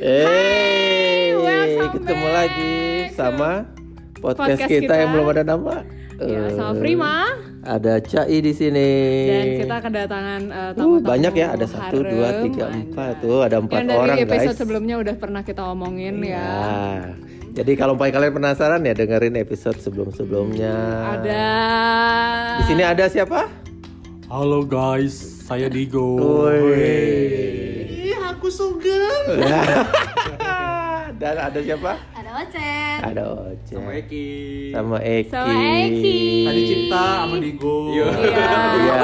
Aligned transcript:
Eh, 0.00 1.36
welcome 1.36 1.92
ketemu 1.94 2.24
back 2.24 2.32
lagi 2.34 2.72
sama 3.12 3.68
podcast, 4.16 4.56
podcast 4.56 4.64
kita, 4.64 4.92
yang 4.96 5.04
kita. 5.04 5.12
belum 5.12 5.26
ada 5.28 5.42
nama. 5.44 5.74
Ya, 6.16 6.40
Eh, 6.40 6.50
sama 6.52 6.72
Prima 6.76 7.12
Ada 7.60 8.00
Cai 8.00 8.40
di 8.40 8.52
sini. 8.52 8.92
dan 9.26 9.46
kita 9.60 9.76
kedatangan 9.78 10.40
uh, 10.42 10.56
Uh, 10.56 10.70
tamu-tamu 10.72 11.04
banyak 11.04 11.32
ya, 11.34 11.46
ada 11.52 11.66
satu, 11.68 12.00
harem, 12.00 12.12
dua, 12.12 12.28
tiga, 12.40 12.64
banyak. 12.66 12.80
empat. 12.86 13.14
Tuh, 13.20 13.40
ada 13.40 13.56
empat 13.60 13.76
Yang 13.76 13.86
dari 13.86 14.00
orang 14.00 14.18
episode 14.18 14.48
guys. 14.48 14.56
sebelumnya 14.56 14.94
udah 14.96 15.14
pernah 15.16 15.42
kita 15.44 15.62
omongin 15.66 16.14
ya. 16.20 16.32
Ya. 16.32 16.60
Jadi 17.52 17.72
kalau 17.76 17.92
paling 17.92 18.14
kalian 18.14 18.32
penasaran 18.32 18.80
ya 18.80 18.96
dengerin 18.96 19.36
episode 19.36 19.76
sebelum-sebelumnya. 19.76 20.76
Ada 21.12 21.44
Di 22.56 22.64
sini 22.64 22.80
ada 22.80 23.04
siapa? 23.04 23.52
Halo 24.28 24.64
guys, 24.64 25.12
saya 25.44 25.68
Digo. 25.68 26.16
Woi. 26.16 27.68
Sugeng. 28.50 29.24
Dan 31.20 31.36
ada 31.36 31.60
siapa? 31.60 32.00
Ada 32.16 32.30
Ocet. 32.32 32.98
Ada 33.04 33.22
Oce. 33.28 33.74
Sama 33.76 33.90
Eki. 33.92 34.28
Sama 34.72 34.96
Eki. 35.04 35.28
Sama 35.28 35.52
Eki. 35.84 36.20
Tadi 36.48 36.62
Cinta 36.64 37.04
sama 37.20 37.36
Digo. 37.36 37.76
Iya. 37.92 38.08
Iya, 38.80 38.96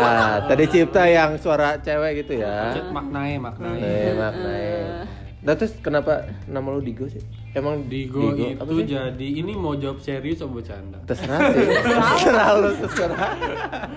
tadi 0.49 0.65
Cipta 0.65 1.03
yang 1.05 1.31
suara 1.37 1.77
cewek 1.77 2.25
gitu 2.25 2.41
ya. 2.41 2.73
Cek 2.73 2.89
maknai, 2.89 3.37
maknai. 3.37 3.85
Eh, 3.85 4.13
maknanya. 4.17 5.05
Nah 5.47 5.55
terus 5.55 5.79
kenapa 5.79 6.27
nama 6.51 6.75
lu 6.75 6.83
Digo 6.83 7.07
sih? 7.07 7.23
Emang 7.53 7.87
Digo, 7.87 8.35
apa 8.35 8.67
itu 8.67 8.83
sih? 8.83 8.97
jadi 8.97 9.29
ini 9.39 9.53
mau 9.55 9.79
jawab 9.79 10.03
serius 10.03 10.43
atau 10.43 10.51
bercanda? 10.51 10.99
Terserah 11.07 11.39
sih. 11.55 11.69
terserah 11.71 12.49
lu, 12.59 12.71
terserah. 12.81 13.29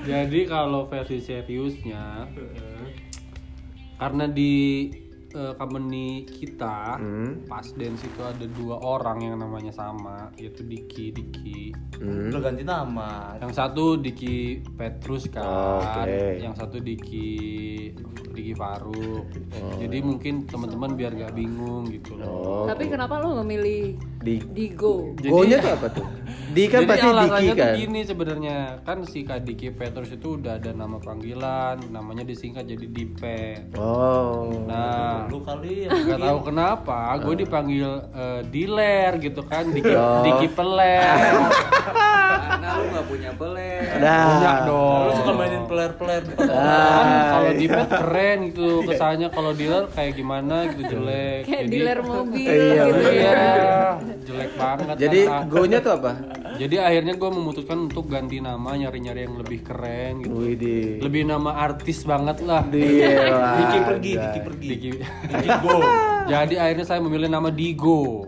Jadi 0.06 0.40
kalau 0.46 0.86
versi 0.86 1.18
seriusnya 1.24 2.30
karena 3.98 4.26
di 4.30 4.54
eh, 5.30 5.54
company 5.54 6.08
kita 6.24 6.96
Hmm. 6.96 7.46
pas 7.46 7.66
dance 7.70 8.02
itu 8.02 8.22
ada 8.22 8.46
dua 8.48 8.80
orang 8.80 9.22
yang 9.22 9.36
namanya 9.38 9.70
sama 9.70 10.30
yaitu 10.36 10.62
Diki 10.62 11.12
Diki 11.12 11.62
Hmm. 11.96 12.30
Udah 12.30 12.42
ganti 12.42 12.64
nama. 12.64 13.36
yang 13.38 13.52
satu 13.52 13.96
Diki 13.96 14.38
Petrus 14.72 15.28
kan 15.28 15.44
Oke. 16.04 16.40
yang 16.40 16.54
satu 16.54 16.80
Diki 16.80 17.92
Diki 18.30 18.54
Faruk 18.54 19.28
jadi 19.76 19.98
mungkin 20.00 20.46
teman-teman 20.46 20.94
biar 20.94 21.12
gak 21.14 21.34
bingung 21.34 21.86
gitu 21.88 22.16
loh 22.16 22.28
Oh. 22.30 22.66
Tapi 22.66 22.88
kenapa 22.88 23.20
lu 23.20 23.36
memilih 23.38 23.98
Di 24.20 24.36
Digo? 24.46 25.16
Jadi- 25.16 25.30
Go-nya 25.30 25.58
tuh 25.58 25.72
apa 25.74 25.88
tuh? 25.90 26.06
Di 26.50 26.66
kan 26.66 26.82
Jadi 26.82 26.90
pasti 26.90 27.08
Diki 27.08 27.46
tuh 27.46 27.56
kan. 27.56 27.74
gini 27.78 28.00
sebenarnya 28.04 28.58
kan 28.82 28.98
si 29.04 29.22
Kak 29.22 29.40
Diki 29.44 29.70
Petrus 29.70 30.10
itu 30.10 30.36
udah 30.36 30.58
ada 30.58 30.72
nama 30.72 30.98
panggilan 30.98 31.78
namanya 31.88 32.24
disingkat 32.24 32.66
jadi 32.66 32.86
Dipe 32.86 33.70
Oh. 33.76 34.66
nah 34.66 35.24
Lu 35.26 35.40
kali 35.40 35.86
ya. 35.86 35.90
Gak 35.94 36.20
tahu 36.20 36.40
kenapa, 36.44 36.98
gue 37.18 37.36
dipanggil 37.40 37.86
eh, 38.12 38.42
Diler 38.46 39.12
gitu 39.20 39.42
kan, 39.44 39.64
Diki, 39.68 39.94
Oh. 39.94 40.22
Diki 40.22 40.48
Peler. 40.50 41.06
Karena 42.50 42.70
lu 42.76 42.86
gak 42.92 43.06
punya 43.06 43.32
peler. 43.32 43.82
Nah. 44.00 44.26
Punya 44.28 44.54
dong. 44.66 45.02
Lu 45.02 45.12
suka 45.16 45.32
mainin 45.32 45.64
peler-peler. 45.64 46.22
Kan 46.34 46.50
Ah. 46.50 47.24
kalau 47.32 47.52
Dipet 47.54 47.88
keren 47.88 48.38
gitu 48.48 48.68
kesannya, 48.84 49.28
kalau 49.30 49.52
dealer 49.54 49.86
kayak 49.88 50.14
gimana 50.14 50.56
gitu 50.68 50.82
jelek. 50.88 51.46
Kayak 51.46 51.62
Jadi- 51.62 51.72
dealer 51.72 52.00
mobil 52.02 52.50
Iya, 52.50 52.84
gitu. 52.84 53.02
Iya, 53.08 53.32
jelek 54.40 54.54
banget. 54.56 54.96
Jadi 54.96 55.20
kan. 55.28 55.44
go-nya 55.52 55.80
tuh 55.84 55.94
apa? 56.00 56.12
Jadi 56.56 56.76
akhirnya 56.80 57.14
gue 57.16 57.30
memutuskan 57.30 57.78
untuk 57.92 58.06
ganti 58.08 58.40
nama, 58.40 58.72
nyari-nyari 58.76 59.28
yang 59.28 59.36
lebih 59.36 59.60
keren 59.64 60.24
gitu. 60.24 60.36
Widih. 60.40 61.04
Lebih 61.04 61.24
nama 61.28 61.60
artis 61.60 62.08
banget 62.08 62.40
lah. 62.48 62.64
Iya. 62.72 63.28
Diki 63.60 63.80
pergi, 63.84 64.12
Diki 64.16 64.40
pergi. 64.44 64.68
Diki. 64.68 64.90
Diki 65.28 65.50
go. 65.60 65.78
Jadi 66.32 66.56
akhirnya 66.56 66.86
saya 66.88 67.00
memilih 67.04 67.28
nama 67.28 67.50
Digo. 67.52 68.28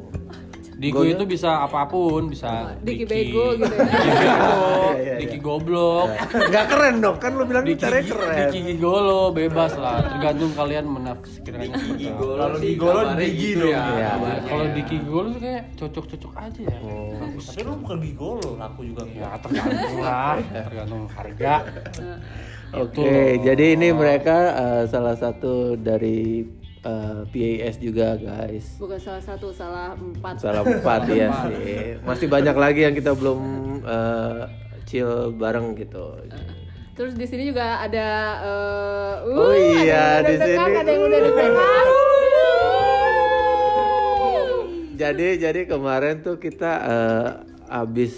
Digo 0.81 1.05
itu 1.05 1.23
bisa 1.23 1.61
apa 1.61 1.85
pun, 1.85 2.25
bisa 2.25 2.73
Diki 2.81 3.05
bego 3.05 3.53
gitu 3.53 3.69
ya. 3.69 3.85
Diki 3.85 4.09
bego, 4.17 4.57
Iya, 4.91 4.97
iya, 4.97 5.13
Diki 5.21 5.37
goblok, 5.37 6.09
Nggak 6.49 6.65
keren 6.67 6.95
dong, 6.97 7.17
kan 7.21 7.31
lu 7.37 7.45
bilang 7.45 7.61
Diki, 7.63 7.85
keren. 7.85 8.01
Diki 8.49 8.59
gigolo, 8.65 9.29
bebas 9.29 9.77
lah. 9.77 10.01
Tergantung 10.09 10.51
kalian 10.51 10.85
menafsirkannya. 10.89 11.69
seperti 11.69 12.05
apa. 12.09 12.17
Kalau 12.17 12.57
sih 12.57 12.65
Digo 12.65 12.85
lo 12.87 12.97
kabarnya 12.97 13.21
Digi 13.21 13.45
gitu 13.47 13.59
dong. 13.61 13.69
ya. 13.69 13.81
Iya. 13.85 14.09
kabarnya. 14.11 14.41
Kalau 14.49 14.65
Diki 14.73 14.95
gigolo 14.97 15.27
tuh 15.29 15.39
kayak 15.39 15.63
cocok-cocok 15.77 16.33
aja 16.35 16.61
ya. 16.65 16.77
Bagus. 17.13 17.45
Tapi 17.45 17.61
lu 17.61 17.73
bukan 17.77 17.97
Digo 18.01 18.29
lo, 18.35 18.49
laku 18.57 18.81
juga 18.83 19.01
Ya 19.03 19.11
enggak. 19.13 19.33
tergantung 19.43 19.95
lah, 20.01 20.33
tergantung 20.65 21.03
harga. 21.07 21.53
Oke, 22.71 23.03
loh. 23.03 23.43
jadi 23.43 23.65
ini 23.75 23.87
mereka 23.91 24.37
eh, 24.55 24.83
salah 24.87 25.13
satu 25.13 25.75
dari 25.75 26.41
eh, 26.81 27.21
PAS 27.25 27.75
juga 27.77 28.15
guys. 28.15 28.77
Bukan 28.77 28.97
salah 28.97 29.21
satu, 29.21 29.49
salah 29.51 29.93
empat. 29.93 30.37
Salah 30.37 30.63
empat 30.63 31.01
ya 31.07 31.29
sih. 31.45 31.97
Masih 32.01 32.27
banyak 32.27 32.53
lagi 32.53 32.81
yang 32.83 32.93
kita 32.93 33.13
belum 33.13 33.39
eh, 33.83 34.41
chill 34.83 35.31
bareng 35.33 35.73
gitu. 35.75 36.17
Terus 36.91 37.15
di 37.15 37.25
sini 37.25 37.49
juga 37.49 37.81
ada 37.81 38.07
eh, 38.43 39.15
uh, 39.25 39.39
Oh 39.47 39.55
iya, 39.55 40.21
di 40.21 40.35
sini. 40.35 40.57
ada 40.59 40.85
yang 40.85 41.01
udah 41.01 41.19
deg-degan. 41.19 41.87
Jadi 44.93 45.27
jadi 45.41 45.61
kemarin 45.65 46.21
tuh 46.21 46.37
kita 46.37 46.71
eh, 46.85 47.29
abis 47.73 48.13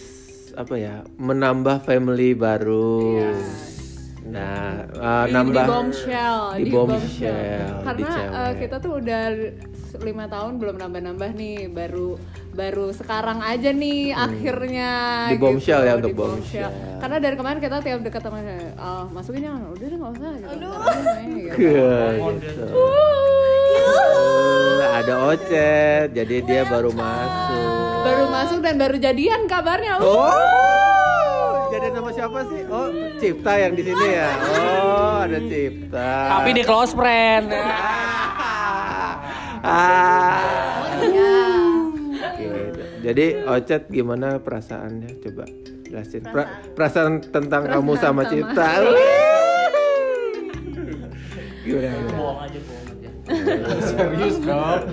apa 0.53 0.75
ya 0.75 0.95
menambah 1.15 1.79
family 1.81 2.35
baru. 2.35 3.23
Nah, 4.23 4.87
eh, 4.87 5.25
Di- 5.27 5.33
nambah 5.35 5.65
di 5.67 5.71
bombshell, 5.71 6.39
di 6.55 6.63
bombshell, 6.71 7.67
di 7.67 7.83
Karena 7.83 8.07
cewek. 8.07 8.31
eh, 8.31 8.51
kita 8.63 8.75
tuh 8.79 8.91
udah 9.03 9.23
lima 9.93 10.25
tahun 10.25 10.53
belum 10.57 10.75
nambah-nambah 10.79 11.29
nih, 11.37 11.69
baru 11.69 12.17
baru 12.53 12.93
sekarang 12.95 13.43
aja 13.43 13.69
nih 13.75 14.15
akhirnya. 14.15 14.91
Hmm. 15.27 15.31
Di 15.33 15.37
bombshell 15.37 15.81
ya, 15.83 15.93
untuk 15.99 16.13
di 16.13 16.17
bombshell. 16.17 16.71
Karena 17.03 17.17
dari 17.19 17.35
kemarin 17.35 17.59
kita 17.59 17.77
tiap 17.83 17.99
dekat 17.99 18.21
sama 18.23 18.39
oh, 18.79 19.05
masukin 19.11 19.43
yang 19.43 19.59
udah 19.69 19.85
deh 19.91 19.97
nggak 19.99 20.13
usah. 20.15 20.31
Gitu. 20.33 20.47
Aduh. 20.55 20.71
Iya, 21.59 21.93
gitu. 22.39 22.63
Eh, 24.83 24.89
ada 25.03 25.13
Ocet, 25.33 26.15
jadi 26.15 26.35
dia 26.47 26.61
baru 26.63 26.95
masuk. 26.95 28.03
Baru 28.03 28.25
masuk 28.31 28.59
dan 28.63 28.75
baru 28.79 28.95
jadian 28.99 29.47
kabarnya. 29.51 29.99
Uh. 29.99 30.07
Oh, 30.07 30.82
nama 31.93 32.09
siapa 32.09 32.39
sih? 32.49 32.61
Oh, 32.67 32.89
Cipta 33.21 33.53
yang 33.55 33.73
di 33.77 33.83
sini 33.85 34.07
ya. 34.09 34.29
Oh, 34.33 35.21
ada 35.21 35.37
Cipta. 35.37 36.11
Tapi 36.33 36.49
di 36.51 36.63
close 36.65 36.93
friend. 36.97 37.53
ah. 39.63 40.41
Iya. 40.99 41.37
Gitu. 42.33 42.81
Jadi 43.03 43.25
Ocet 43.45 43.83
gimana 43.87 44.39
perasaannya? 44.39 45.21
Coba 45.21 45.45
jelasin. 45.85 46.23
Pra- 46.25 46.49
perasaan 46.73 47.21
tentang 47.21 47.69
kamu 47.69 47.93
sama 48.01 48.25
sama. 48.25 48.31
Cipta. 48.31 48.69
gimana? 51.63 51.89
gimana? 51.93 52.11
Bohong 52.11 52.39
aja, 52.41 52.59
bohong 52.59 52.87
aja. 52.89 53.09
Serius 53.87 54.37
dong. 54.41 54.83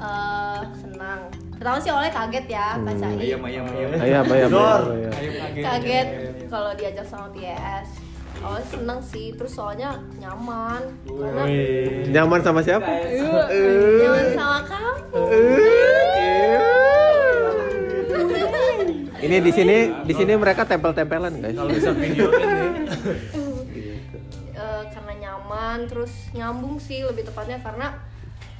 Eh, 0.00 0.60
senang. 0.80 1.20
Pertama 1.60 1.76
sih 1.76 1.90
awalnya 1.92 2.12
kaget 2.12 2.46
ya, 2.48 2.66
Kak 2.80 2.94
Cai. 2.96 3.16
Ayam, 3.20 3.40
ayam, 3.44 3.64
ayam. 3.68 3.88
Ayam, 4.00 4.24
ayam, 4.32 4.48
Dor. 4.48 4.80
ayam, 4.96 5.12
ayam. 5.12 5.60
Kaget 5.60 6.08
kalau 6.50 6.74
diajak 6.74 7.06
sama 7.06 7.30
PES. 7.30 7.88
Awalnya 8.40 8.66
seneng 8.66 9.00
sih, 9.02 9.26
terus 9.34 9.52
soalnya 9.54 10.02
nyaman. 10.18 10.82
Karena 11.06 11.44
Nyaman 12.10 12.40
sama 12.42 12.60
siapa? 12.62 12.88
nyaman 12.88 14.26
sama 14.34 14.58
kamu. 14.66 15.20
Ini 19.20 19.36
di 19.44 19.52
sini 19.52 19.76
di 20.08 20.14
sini 20.16 20.32
mereka 20.34 20.64
tempel-tempelan 20.64 21.38
guys. 21.38 21.52
Kalau 21.54 21.70
bisa 21.70 21.90
video 21.92 22.26
ini. 22.32 22.56
Eh, 24.56 24.82
karena 24.90 25.12
nyaman, 25.20 25.78
terus 25.86 26.12
nyambung 26.32 26.80
sih 26.80 27.04
lebih 27.04 27.28
tepatnya 27.28 27.60
karena 27.60 28.00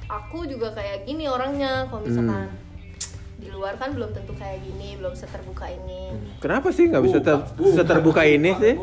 aku 0.05 0.45
juga 0.45 0.69
kayak 0.71 1.09
gini 1.09 1.25
orangnya. 1.25 1.89
Kalau 1.89 2.05
misalkan 2.05 2.53
di 3.41 3.49
luar 3.49 3.73
kan 3.75 3.89
belum 3.91 4.13
tentu 4.13 4.33
kayak 4.33 4.61
gini, 4.61 4.93
belum 4.95 5.11
seterbuka 5.11 5.65
ini. 5.67 6.13
Kenapa 6.37 6.69
sih 6.69 6.85
nggak 6.85 7.01
bisa 7.01 7.17
ter- 7.19 7.47
seterbuka 7.57 8.21
ini 8.23 8.53
sih? 8.55 8.77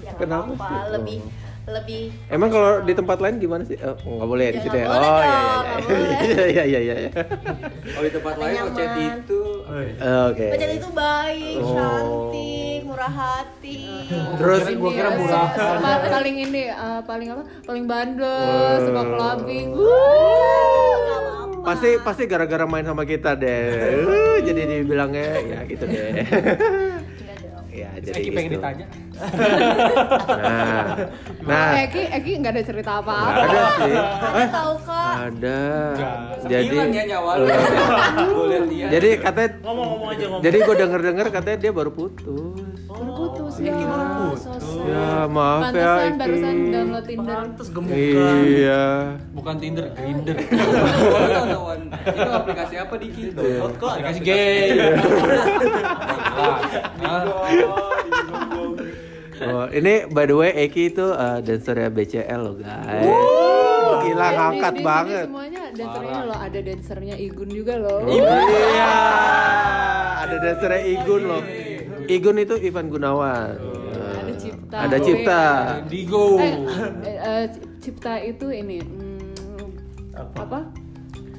Ya 0.00 0.14
Kenapa 0.14 0.54
sih? 0.54 0.92
lebih 0.92 1.18
lebih 1.64 2.12
Emang 2.28 2.52
kalau 2.52 2.84
di 2.84 2.92
tempat 2.92 3.18
lain 3.18 3.40
gimana 3.40 3.64
sih? 3.64 3.74
Oh, 3.80 3.96
nggak 3.96 4.28
boleh 4.28 4.46
di 4.46 4.58
Ya, 4.60 4.62
situ 4.62 4.76
ya. 4.76 4.86
Oh 4.86 5.00
iya 5.00 5.40
iya 5.80 6.44
iya 6.44 6.44
iya 6.54 6.64
iya 6.64 6.78
iya. 6.78 6.94
iya. 7.00 7.10
Oh 7.90 8.02
di 8.02 8.10
tempat 8.12 8.34
lain. 8.36 8.54
Ocet 8.64 8.90
itu 8.94 9.42
Oke. 10.28 10.46
Pacar 10.46 10.70
itu 10.70 10.88
baik, 10.92 11.56
Oh. 11.58 11.72
cantik, 11.72 12.80
murah 12.84 13.08
hati. 13.10 13.80
Terus 14.36 14.60
Gua 14.76 14.90
kira 14.92 15.08
Iya, 15.08 15.18
murah. 15.18 15.46
paling 16.12 16.36
ini 16.38 16.62
eh, 16.68 17.00
paling 17.02 17.28
apa? 17.32 17.42
Paling 17.64 17.84
bandel, 17.84 18.28
Oh. 18.28 18.76
suka 18.78 19.02
clubbing. 19.10 19.68
Apa-apa. 21.64 21.80
pasti 21.80 21.90
pasti 22.04 22.22
gara-gara 22.28 22.68
main 22.68 22.84
sama 22.84 23.08
kita 23.08 23.40
deh. 23.40 24.04
Uh, 24.04 24.36
jadi 24.44 24.84
dibilangnya 24.84 25.40
ya 25.40 25.58
gitu 25.64 25.88
deh. 25.88 26.12
Jadi 28.04 28.20
Eki 28.20 28.30
pengen 28.30 28.50
gitu. 28.50 28.56
ditanya. 28.58 28.86
Nah, 30.34 30.96
nah, 31.44 31.70
Eki 31.80 32.02
Eki 32.10 32.32
nggak 32.38 32.52
ada 32.52 32.62
cerita 32.62 32.92
apa-apa 32.98 33.30
ada 33.38 33.62
sih. 33.78 33.94
ada 33.94 34.34
Eh, 34.34 34.48
tahu 34.50 34.74
kak 34.82 35.12
ada. 35.30 35.62
Jadi, 36.44 36.76
ya 36.90 37.02
nyawa 37.06 37.32
jadi 38.90 39.08
katanya, 39.16 39.50
Ngomong-ngomong 39.60 40.08
aja 40.10 40.24
ngomong. 40.26 40.42
jadi 40.42 40.56
gue 40.58 40.74
denger 40.76 41.00
denger 41.02 41.26
katanya 41.30 41.58
dia 41.58 41.72
baru 41.72 41.90
putus. 41.90 42.60
baru 42.84 43.10
putus 43.12 43.54
Eki 43.56 43.66
ya 43.66 43.86
baru 43.86 44.04
putus. 44.30 44.64
Ya 44.84 45.08
maaf 45.26 45.62
ya. 45.70 45.92
Iki. 46.04 46.18
barusan 46.18 46.54
download 46.70 47.04
Tinder 47.04 47.34
Pantes 47.34 47.68
gemukan. 47.70 48.36
Iya. 48.44 48.84
Bukan 49.32 49.54
Tinder, 49.56 49.84
Grinder. 49.90 50.36
Tahu-tahuan. 51.74 52.14
Itu 52.14 52.30
aplikasi 52.30 52.74
apa 52.78 52.94
Diki? 53.00 53.22
Download 53.34 53.74
kok. 53.78 53.90
Aplikasi 53.98 54.20
gay. 54.22 54.68
Hah? 57.04 57.24
Oh, 59.44 59.66
ini 59.66 60.06
by 60.08 60.30
the 60.30 60.36
way 60.38 60.54
Eki 60.54 60.94
itu 60.94 61.06
uh, 61.10 61.42
dancernya 61.42 61.90
BCL 61.90 62.40
loh 62.40 62.54
guys. 62.54 63.02
Gila 64.04 64.26
Eh, 64.26 64.32
ngangkat 64.36 64.72
di, 64.72 64.78
di 64.78 64.84
banget. 64.86 65.26
Semuanya 65.26 65.62
dancernya 65.74 66.20
loh, 66.24 66.38
ada 66.38 66.58
dancernya 66.62 67.14
Igun 67.18 67.50
juga 67.50 67.74
loh. 67.82 67.98
Iya. 68.06 68.94
Ada 70.22 70.36
dancernya 70.38 70.82
Igun 70.86 71.22
loh. 71.26 71.42
Igun 72.06 72.36
itu 72.38 72.54
Ivan 72.62 72.86
Gunawan. 72.92 73.54
Ada 74.14 74.32
Cipta. 74.38 74.76
Ada 74.76 74.96
Cipta. 75.02 75.42
Digo. 75.90 76.26
Eh, 76.38 76.54
eh, 77.04 77.16
eh, 77.18 77.44
Cipta 77.82 78.14
itu 78.22 78.46
ini 78.54 78.78
hmm, 78.80 80.38
apa? 80.38 80.83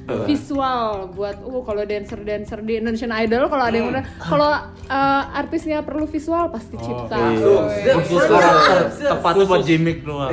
Visual 0.06 1.10
buat 1.10 1.42
uh 1.42 1.62
kalau 1.66 1.82
dancer 1.82 2.22
dancer 2.22 2.62
di 2.62 2.78
Indonesian 2.78 3.10
Idol 3.10 3.50
kalau 3.50 3.64
ada 3.66 3.76
yang 3.76 3.90
udah 3.90 4.04
kalau 4.22 4.52
eh, 4.86 5.22
artisnya 5.34 5.82
perlu 5.82 6.06
visual 6.06 6.46
pasti 6.54 6.78
Cipta. 6.78 7.18
iya. 7.34 7.42
Woy. 7.42 8.06
Khusus 8.06 8.24
karakter 8.30 8.78
tepat 8.94 9.34
buat 9.46 9.62
gimmick 9.66 9.98
doang. 10.06 10.32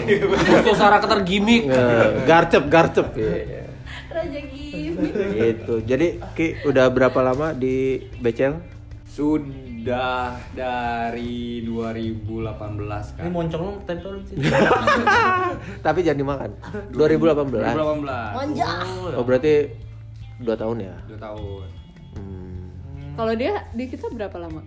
Khusus 0.61 0.77
karakter 0.77 1.17
gimmick. 1.25 1.63
Eh, 1.69 2.07
garcep 2.29 2.63
garcep. 2.69 3.07
Iya. 3.17 3.65
raja 4.13 4.39
gini 4.45 4.93
Gitu. 5.33 5.75
Jadi 5.89 6.21
Ki 6.37 6.61
udah 6.69 6.85
berapa 6.93 7.19
lama 7.25 7.49
di 7.57 7.97
BCL? 8.21 8.72
Sudah 9.13 10.41
dari 10.57 11.61
2018 11.69 12.49
kan. 13.13 13.21
Ini 13.21 13.29
moncong 13.29 13.61
lu 13.61 13.71
tempel 13.85 14.17
sih. 14.25 14.41
Tapi 15.85 15.99
jangan 16.01 16.17
dimakan. 16.17 16.51
2018. 16.97 17.77
2018. 17.77 18.09
manja 18.09 18.69
Oh 19.13 19.21
berarti 19.21 19.69
2 20.41 20.49
tahun 20.57 20.77
ya? 20.81 20.95
2 21.05 21.21
tahun. 21.21 21.67
Hmm. 22.17 22.65
Kalau 23.13 23.33
dia 23.37 23.69
di 23.77 23.85
kita 23.85 24.09
berapa 24.09 24.33
lama? 24.41 24.65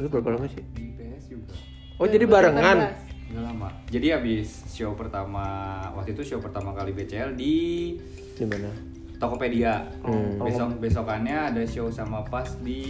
Lu 0.00 0.08
berapa 0.08 0.32
lama 0.32 0.48
sih? 0.48 0.64
Di 0.72 0.88
PS 0.96 1.24
juga. 1.28 1.52
Oh 2.00 2.08
jadi 2.08 2.24
barengan? 2.24 2.88
2018. 2.88 3.36
Nggak 3.36 3.44
lama. 3.52 3.68
Jadi 3.92 4.06
habis 4.16 4.48
show 4.72 4.96
pertama 4.96 5.44
waktu 5.92 6.16
itu 6.16 6.24
show 6.24 6.40
pertama 6.40 6.72
kali 6.72 6.96
BCL 6.96 7.36
di 7.36 7.56
Di 8.32 8.48
mana? 8.48 8.93
Tokopedia. 9.16 9.86
Hmm. 10.02 10.38
Besok 10.38 10.78
besokannya 10.78 11.50
ada 11.50 11.62
show 11.64 11.88
sama 11.88 12.20
pas 12.22 12.48
di 12.60 12.82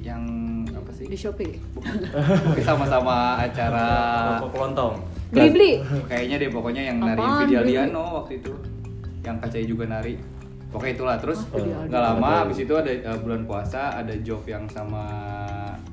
yang 0.00 0.22
apa 0.68 0.90
sih? 0.90 1.06
Di 1.06 1.16
Shopee. 1.16 1.56
Bukan. 1.72 1.94
Sama-sama 2.66 3.38
acara 3.38 3.86
Rokok 4.36 4.50
kelontong. 4.52 4.94
Beli 5.28 5.48
beli. 5.50 5.72
kayaknya 6.06 6.36
deh 6.38 6.50
pokoknya 6.50 6.82
yang 6.84 6.98
nari 7.00 7.18
Apaan, 7.18 7.38
Vidya? 7.42 7.60
Liano 7.62 8.04
waktu 8.22 8.38
itu. 8.38 8.52
Yang 9.20 9.36
Kacai 9.40 9.64
juga 9.64 9.84
nari. 9.88 10.14
Pokoknya 10.68 10.92
itulah 10.92 11.16
terus 11.16 11.40
Oh, 11.48 11.62
nggak 11.62 12.02
lama 12.02 12.30
habis 12.42 12.58
itu 12.58 12.74
ada 12.74 12.90
uh, 13.06 13.18
bulan 13.18 13.46
puasa 13.46 13.94
ada 13.94 14.10
job 14.18 14.42
yang 14.44 14.66
sama 14.68 15.06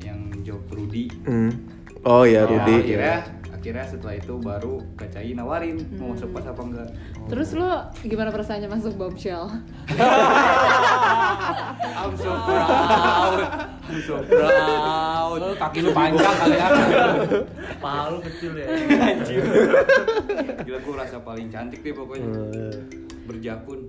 yang 0.01 0.17
job 0.41 0.59
Rudy. 0.69 1.05
Hmm. 1.23 1.53
Oh 2.01 2.25
ya 2.25 2.43
Ya, 2.43 2.49
Rudi. 2.49 2.75
akhirnya 2.81 3.17
akhirnya 3.61 3.85
setelah 3.85 4.17
itu 4.17 4.33
baru 4.41 4.81
Kacai 4.97 5.37
nawarin 5.37 5.77
mau 6.01 6.17
masuk 6.17 6.33
pas 6.33 6.41
apa 6.49 6.61
enggak. 6.65 6.89
Terus 7.29 7.53
lo 7.53 7.93
gimana 8.01 8.33
perasaannya 8.33 8.65
masuk 8.65 8.97
bombshell? 8.97 9.53
I'm 12.01 12.17
so 12.17 12.33
proud. 12.41 13.39
I'm 13.85 14.01
so 14.01 14.17
proud. 14.25 15.39
Kaki 15.61 15.79
lu 15.85 15.93
panjang 15.93 16.35
kali 16.41 16.57
ya. 16.57 16.67
Palu 17.85 18.17
kecil 18.25 18.57
ya. 18.57 18.65
Gila 20.65 20.79
gue 20.81 20.95
rasa 20.97 21.21
paling 21.21 21.53
cantik 21.53 21.85
deh 21.85 21.93
pokoknya. 21.93 22.33
Eh, 22.33 22.81
Berjakun. 23.29 23.79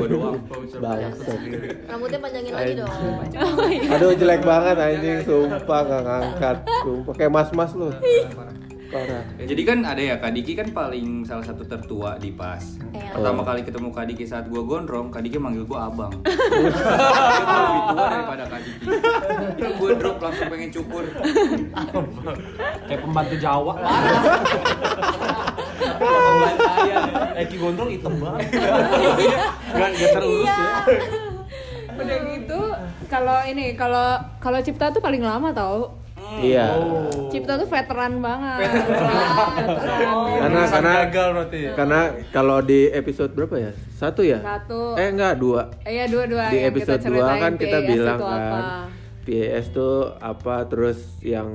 Gua 0.00 0.06
doang. 0.08 0.40
Bangsat. 0.48 0.80
rambutnya 1.84 2.18
panjangin 2.24 2.52
lagi 2.56 2.72
dong 2.72 2.90
Aduh 3.92 4.16
jelek 4.16 4.40
banget 4.40 4.76
anjing, 4.80 5.20
sumpah 5.28 5.80
gak 5.84 6.02
ngangkat. 6.08 6.56
Sumpah 6.88 7.12
kayak 7.12 7.32
mas-mas 7.36 7.76
lu. 7.76 7.92
Parah. 8.88 9.20
Jadi 9.36 9.62
kan 9.68 9.84
ada 9.84 10.00
ya 10.00 10.16
Kak 10.16 10.32
Diki 10.32 10.56
kan 10.56 10.72
paling 10.72 11.20
salah 11.28 11.44
satu 11.44 11.60
tertua 11.68 12.16
di 12.16 12.32
pas. 12.32 12.80
Iya. 12.96 13.12
Pertama 13.12 13.44
kali 13.44 13.60
ketemu 13.60 13.88
Kak 13.92 14.08
Diki 14.08 14.24
saat 14.24 14.48
gua 14.48 14.64
gondrong, 14.64 15.12
Kak 15.12 15.20
Diki 15.20 15.36
manggil 15.36 15.68
gua 15.68 15.92
abang. 15.92 16.08
Dia 16.24 17.60
lebih 17.68 17.82
tua 17.92 18.04
daripada 18.08 18.44
Kak 18.48 18.60
Diki. 18.64 18.86
Kan 19.60 19.72
gua 19.76 19.90
drop 19.92 20.16
langsung 20.24 20.48
pengen 20.48 20.70
cukur. 20.72 21.04
Kayak 22.88 23.00
pembantu 23.04 23.36
Jawa. 23.36 23.74
Eki 27.38 27.56
gondrong 27.60 27.90
hitam 27.92 28.14
banget. 28.18 28.46
Gak 29.68 29.88
gak 29.94 30.10
terurus 30.16 30.48
ya. 30.48 30.82
Udah 31.98 32.18
gitu, 32.30 32.60
kalau 33.10 33.38
ini 33.42 33.74
kalau 33.74 34.22
kalau 34.38 34.58
Cipta 34.62 34.94
tuh 34.94 35.02
paling 35.02 35.22
lama 35.22 35.50
tau. 35.50 35.97
Iya. 36.38 36.66
Cipta 37.28 37.56
tuh 37.56 37.66
veteran 37.66 38.12
banget. 38.18 38.58
Veteran. 38.62 39.56
Karena 40.38 40.60
karena 40.66 40.92
gagal 41.02 41.28
berarti 41.32 41.58
ya. 41.58 41.72
karena 41.74 42.00
kalau 42.28 42.58
di 42.60 42.80
episode 42.88 43.32
berapa 43.32 43.56
ya? 43.58 43.72
Satu 43.90 44.20
ya? 44.20 44.38
Satu. 44.38 44.94
Eh 44.94 45.08
enggak, 45.08 45.34
dua. 45.36 45.72
Eh 45.82 45.94
ya 45.94 46.04
dua-dua 46.04 46.48
Di 46.48 46.58
episode 46.62 47.00
kita 47.00 47.08
2 47.08 47.16
ceritain 47.16 47.40
kan 47.40 47.52
kita 47.56 47.78
PAS 47.78 47.88
bilang 47.88 48.18
itu 48.18 48.26
kan 48.26 48.38
apa. 48.38 48.60
PAS 49.24 49.66
tuh 49.70 49.94
apa 50.16 50.54
terus 50.64 50.98
yang 51.20 51.48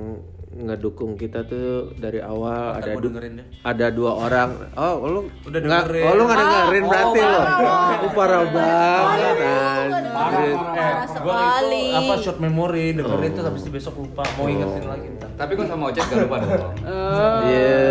ngedukung 0.53 1.17
kita 1.17 1.41
tuh 1.43 1.89
dari 1.95 2.21
awal 2.21 2.77
Ntar 2.77 2.85
ada 2.85 2.91
du- 2.93 3.09
dengerin 3.09 3.33
deh. 3.35 3.47
ada 3.65 3.87
dua 3.89 4.11
orang 4.21 4.49
oh 4.75 4.93
lu 5.01 5.19
Udah 5.43 5.59
nggak- 5.59 5.85
dengerin. 5.89 6.03
oh 6.05 6.13
lu 6.13 6.23
nggak 6.23 6.39
dengerin 6.39 6.83
berarti 6.85 7.19
lo 7.23 7.41
oh, 7.41 8.11
parah 8.13 8.43
banget 8.45 8.53
Parah, 8.53 9.31
anjir. 9.33 9.62
Parah 10.93 11.07
Gua 11.23 11.33
sekali 11.33 11.83
itu 11.89 11.97
apa 11.97 12.13
short 12.21 12.39
memory 12.39 12.85
dengerin 12.93 13.31
habis 13.35 13.61
itu 13.65 13.71
besok 13.71 13.93
lupa 13.97 14.23
mau 14.37 14.45
ingetin 14.45 14.85
lagi 14.85 15.07
ntar. 15.17 15.29
Tapi 15.33 15.51
kok 15.53 15.65
sama 15.65 15.83
Ocet 15.89 16.05
gak 16.05 16.19
lupa 16.23 16.37
dong. 16.39 16.73
Oh. 16.85 17.39
Iya. 17.49 17.81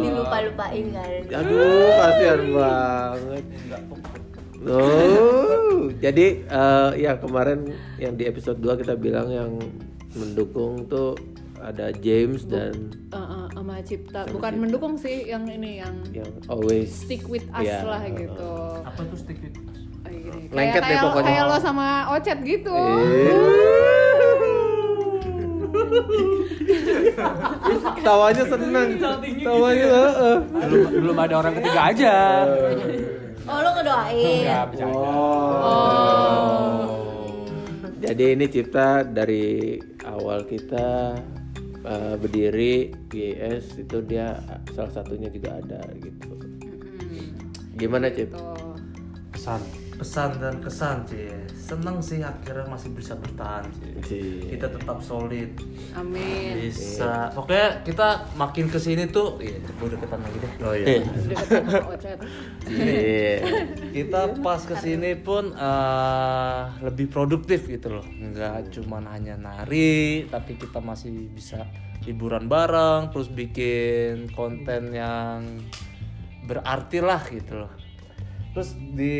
Dilupa-lupain 0.00 0.84
kan 0.92 1.10
Aduh, 1.40 1.88
kasihan 1.92 2.40
banget. 2.52 3.44
Oh, 4.60 5.88
jadi 5.96 6.26
eh, 6.44 6.90
yang 7.00 7.16
kemarin 7.16 7.72
yang 7.96 8.12
di 8.12 8.28
episode 8.28 8.60
2 8.60 8.76
kita 8.76 8.92
bilang 8.92 9.32
yang 9.32 9.56
mendukung 10.12 10.84
tuh 10.84 11.16
ada 11.56 11.88
James 11.96 12.44
dan 12.44 12.92
Eh, 13.08 13.16
eh, 13.16 13.44
sama 13.52 13.80
Cipta, 13.80 14.28
bukan 14.28 14.60
mendukung 14.60 14.94
sih 14.96 15.28
yang 15.28 15.48
ini 15.48 15.80
yang 15.80 15.96
yang 16.12 16.28
always 16.48 16.92
stick 16.92 17.24
with 17.24 17.44
us 17.52 17.64
Iya, 17.64 17.88
lah 17.88 18.02
eh, 18.04 18.12
gitu. 18.20 18.52
Apa 18.84 19.00
tuh 19.08 19.16
stick 19.16 19.40
it? 19.40 19.56
Lengket 20.50 20.82
deh 20.82 20.98
kayak, 20.98 21.04
pokoknya. 21.06 21.30
kayak 21.30 21.44
lo 21.46 21.56
sama 21.62 22.10
Ocet 22.18 22.42
gitu. 22.42 22.74
Tawanya 28.06 28.44
seneng. 28.46 28.88
Tawanya 29.44 29.86
heeh. 29.86 30.36
Belum, 30.50 30.90
belum 30.90 31.16
ada 31.18 31.34
orang 31.38 31.54
ketiga 31.60 31.80
aja. 31.94 32.14
oh 33.50 33.58
lo 33.62 33.70
ngedoain 33.78 34.42
Enggak 34.46 34.64
bercanda. 34.74 34.98
Oh. 34.98 36.78
Jadi 38.00 38.24
ini 38.32 38.48
cipta 38.48 39.04
dari 39.04 39.76
awal 40.08 40.48
kita 40.48 41.20
eh, 41.84 42.14
berdiri 42.16 42.88
GS 43.06 43.84
itu 43.86 44.00
dia 44.02 44.40
salah 44.72 44.90
satunya 44.90 45.28
juga 45.30 45.60
ada 45.60 45.80
gitu. 46.00 46.32
Gimana 47.76 48.10
Cip? 48.12 48.32
Tuh. 48.34 48.76
Pesan. 49.32 49.60
Pesan 50.00 50.40
dan 50.40 50.64
kesan 50.64 51.04
sih. 51.04 51.28
Seneng 51.52 52.00
sih 52.00 52.24
akhirnya 52.24 52.64
masih 52.72 52.90
bisa 52.96 53.12
bertahan 53.20 53.68
sih. 54.08 54.48
Kita 54.48 54.72
tetap 54.72 55.04
solid. 55.04 55.52
Amin. 55.92 56.56
Bisa. 56.56 57.28
Pokoknya 57.36 57.84
kita 57.84 58.32
makin 58.40 58.72
ke 58.72 58.80
sini 58.80 59.12
tuh, 59.12 59.36
iya, 59.44 59.60
gue 59.60 59.88
deketan 59.92 60.24
lagi 60.24 60.38
deh. 60.40 60.52
Oh 60.64 60.74
sama 61.44 61.92
Ocet. 61.92 62.18
Iya. 62.64 63.36
kita 63.96 64.20
pas 64.40 64.62
ke 64.62 64.76
sini 64.78 65.18
pun 65.18 65.52
eh, 65.52 66.62
lebih 66.80 67.10
produktif 67.10 67.66
gitu 67.66 68.00
loh 68.00 68.06
nggak 68.06 68.70
cuman 68.72 69.10
hanya 69.10 69.34
nari 69.36 70.26
tapi 70.30 70.56
kita 70.56 70.78
masih 70.78 71.30
bisa 71.30 71.66
liburan 72.06 72.48
bareng 72.48 73.12
terus 73.12 73.28
bikin 73.28 74.30
konten 74.32 74.94
yang 74.94 75.44
berarti 76.46 76.98
lah 77.04 77.20
gitu 77.28 77.66
loh 77.66 77.72
terus 78.50 78.70
di 78.74 79.14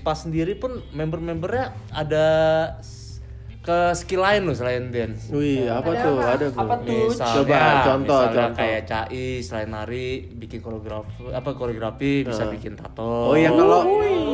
pas 0.00 0.16
sendiri 0.16 0.54
pun 0.54 0.82
member-membernya 0.90 1.64
ada 1.90 2.26
ke 3.60 3.96
skill 3.96 4.20
lain 4.20 4.44
loh 4.44 4.52
selain 4.52 4.92
dance. 4.92 5.32
Wih, 5.32 5.64
apa 5.66 5.88
tuh? 5.96 6.20
Ada 6.20 6.46
tuh. 6.52 6.60
Apa 6.60 6.74
tuh? 6.84 7.08
Misalnya, 7.08 7.32
Coba 7.32 7.56
contoh, 7.80 7.96
misalnya 8.20 8.36
contoh. 8.44 8.58
kayak 8.60 8.80
Cai 8.84 9.24
selain 9.40 9.68
nari 9.72 10.06
bikin 10.28 10.60
koreografi 10.60 11.32
apa 11.32 11.50
koreografi 11.50 12.28
bisa 12.28 12.44
bikin 12.46 12.76
tato. 12.76 13.32
Oh 13.32 13.34
ya 13.34 13.48
kalau 13.48 13.80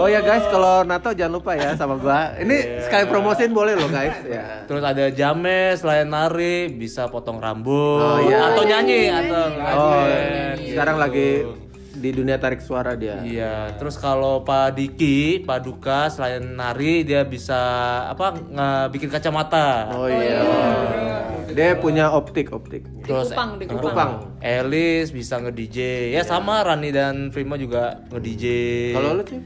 Oh 0.00 0.09
ya 0.09 0.18
guys, 0.18 0.42
kalau 0.49 0.80
Nato 0.82 1.12
jangan 1.12 1.37
lupa 1.37 1.52
ya 1.54 1.76
sama 1.76 1.94
gua. 1.94 2.32
Ini 2.35 2.82
sekali 2.82 3.04
promosiin 3.04 3.52
boleh 3.52 3.76
loh 3.76 3.87
guys 3.87 4.18
ya. 4.35 4.64
Terus 4.64 4.82
ada 4.82 5.12
Jame 5.12 5.76
selain 5.76 6.09
nari 6.09 6.66
bisa 6.66 7.06
potong 7.06 7.38
rambut 7.38 8.00
Oh, 8.00 8.18
iya. 8.25 8.50
atau 8.50 8.64
nyanyi 8.64 9.12
atau 9.12 9.42
Oh, 9.47 10.02
nyanyi. 10.02 10.73
sekarang 10.73 10.97
lagi 10.97 11.44
di 11.92 12.11
dunia 12.11 12.37
tarik 12.37 12.59
suara 12.59 12.94
dia. 12.94 13.18
Iya, 13.20 13.75
terus 13.75 13.94
kalau 13.94 14.40
Pak 14.40 14.75
Diki, 14.75 15.42
Pak 15.42 15.59
Duka 15.61 16.06
selain 16.06 16.42
nari 16.44 17.02
dia 17.02 17.23
bisa 17.23 17.59
apa 18.06 18.35
nge- 18.35 18.88
bikin 18.90 19.09
kacamata. 19.09 19.90
Oh 19.92 20.06
iya. 20.06 20.40
Dia 21.50 21.75
punya 21.75 22.14
optik, 22.14 22.54
optik. 22.54 22.87
Terus 23.02 23.35
Kupang, 23.35 23.59
di 23.59 23.66
Kupang. 23.66 24.38
Elis 24.38 25.11
bisa 25.11 25.42
nge-DJ. 25.42 26.11
Ya 26.14 26.23
sama 26.23 26.62
Rani 26.62 26.94
dan 26.94 27.35
Prima 27.35 27.59
juga 27.59 28.06
nge-DJ. 28.09 28.44
Kalau 28.94 29.18
lu 29.18 29.25
sih? 29.26 29.40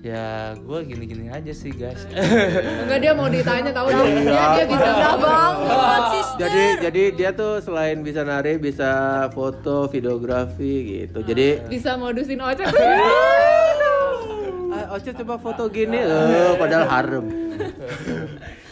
Ya, 0.00 0.56
gue 0.56 0.78
gini-gini 0.88 1.28
aja 1.28 1.52
sih, 1.52 1.68
guys. 1.76 2.08
Enggak 2.08 2.98
dia 3.04 3.12
mau 3.12 3.28
ditanya 3.28 3.68
tahu 3.68 3.92
dia, 3.92 4.00
Iya. 4.00 4.24
dia, 4.24 4.48
dia 4.56 4.64
bisa 4.72 4.88
Udah 4.96 5.16
banget 5.20 6.02
sih. 6.08 6.24
Jadi 6.40 6.62
jadi 6.80 7.02
dia 7.12 7.30
tuh 7.36 7.60
selain 7.60 8.00
bisa 8.00 8.24
nari 8.24 8.56
bisa 8.56 8.90
foto, 9.36 9.92
videografi 9.92 11.04
gitu. 11.04 11.20
Jadi 11.20 11.68
bisa 11.68 12.00
modusin 12.00 12.40
ojek. 12.40 12.64
ah, 14.72 14.96
Oce 14.96 15.12
coba 15.12 15.36
foto 15.36 15.68
gini, 15.68 16.00
eh, 16.00 16.56
padahal 16.56 16.88
harem. 16.88 17.26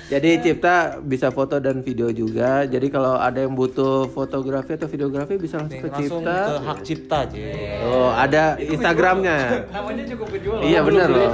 Jadi 0.08 0.40
Cipta 0.40 1.04
bisa 1.04 1.28
foto 1.28 1.60
dan 1.60 1.84
video 1.84 2.08
juga. 2.08 2.64
Jadi 2.64 2.88
kalau 2.88 3.20
ada 3.20 3.44
yang 3.44 3.52
butuh 3.52 4.08
fotografi 4.08 4.72
atau 4.72 4.88
videografi 4.88 5.36
bisa 5.36 5.60
langsung 5.60 5.84
ke 5.84 5.88
Langsung 5.92 6.24
Cipta. 6.24 6.36
ke 6.40 6.54
hak 6.64 6.78
cipta 6.80 7.16
aja. 7.28 7.38
Oh, 7.84 8.10
ada 8.16 8.42
Instagramnya. 8.56 9.36
Namanya 9.76 10.04
cukup 10.08 10.26
kejual. 10.32 10.64
Iya 10.64 10.80
benar 10.80 11.06
loh. 11.12 11.28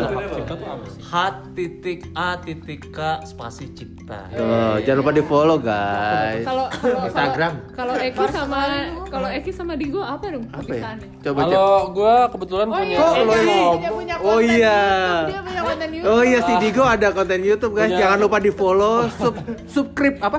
Hat 1.07 1.55
titik 1.55 2.11
A 2.19 2.35
titik 2.43 2.91
K 2.91 3.23
spasi 3.23 3.71
cipta. 3.71 4.27
Tuh, 4.35 4.83
jangan 4.83 4.99
lupa 5.07 5.13
di 5.15 5.23
follow 5.23 5.59
guys. 5.63 6.43
Kalau 6.43 6.67
kalau 6.75 7.01
Instagram. 7.07 7.53
kalau 7.79 7.95
Eki 7.95 8.25
sama 8.27 8.61
kalau 9.07 9.29
Eki 9.31 9.51
sama 9.55 9.73
Digo 9.79 10.03
apa 10.03 10.27
dong 10.27 10.45
Apa 10.51 10.73
ya? 10.75 10.83
Coba 11.23 11.41
cek. 11.47 11.55
Kalau 11.55 11.75
gue 11.95 12.15
kebetulan 12.35 12.67
Oh 12.67 12.75
punya 12.75 12.91
iya, 12.91 12.99
Kok 12.99 13.13
lo 13.15 13.23
ngomong? 13.23 13.75
Oh 14.25 14.41
iya. 14.43 14.79
YouTube, 14.83 15.31
Dia 15.31 15.41
punya 15.47 15.61
konten 15.63 15.89
YouTube. 15.95 16.11
Oh 16.11 16.23
iya 16.27 16.39
si 16.43 16.53
Digo 16.59 16.83
ada 16.83 17.09
konten 17.15 17.41
YouTube 17.41 17.75
guys. 17.79 17.93
Jangan 17.95 18.19
lupa 18.19 18.37
di 18.37 18.51
follow, 18.51 18.64
sub 19.11 19.35
subscribe 19.67 20.17
apa? 20.21 20.39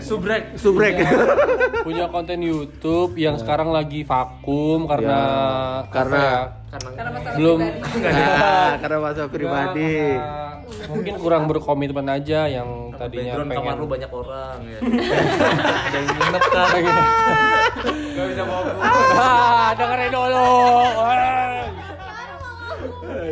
Subrek. 0.00 0.56
Subrek. 0.56 0.94
punya 1.80 2.06
konten 2.08 2.40
YouTube 2.40 3.16
yang 3.16 3.36
sekarang 3.36 3.70
lagi 3.70 4.02
vakum 4.02 4.84
karena 4.84 5.08
Ya, 5.10 5.24
apa 5.80 5.92
karena- 5.92 6.20
ya, 6.20 6.42
Karena 6.70 7.10
masalah 7.10 7.34
belum 7.34 7.58
pribadi. 7.58 8.00
Nah, 8.10 8.72
karena 8.78 8.96
masa 8.98 9.22
pribadi. 9.26 9.94
karena 10.14 10.86
mungkin 10.86 11.14
kurang 11.18 11.42
berkomitmen 11.46 12.06
aja 12.08 12.40
yang 12.46 12.68
tadinya 12.94 13.34
Background 13.34 13.50
kamar 13.50 13.58
pengen 13.66 13.76
lu 13.76 13.86
banyak 13.90 14.10
orang 14.10 14.56
ya. 14.62 14.78
Ada 15.86 15.96
yang 15.98 16.06
nginep 16.08 16.44
kan. 16.46 16.94
Gak 18.10 18.26
bisa 18.28 18.42
bawa 18.44 18.70
ah 19.18 19.68
dengerin 19.74 20.10
dulu 20.10 20.50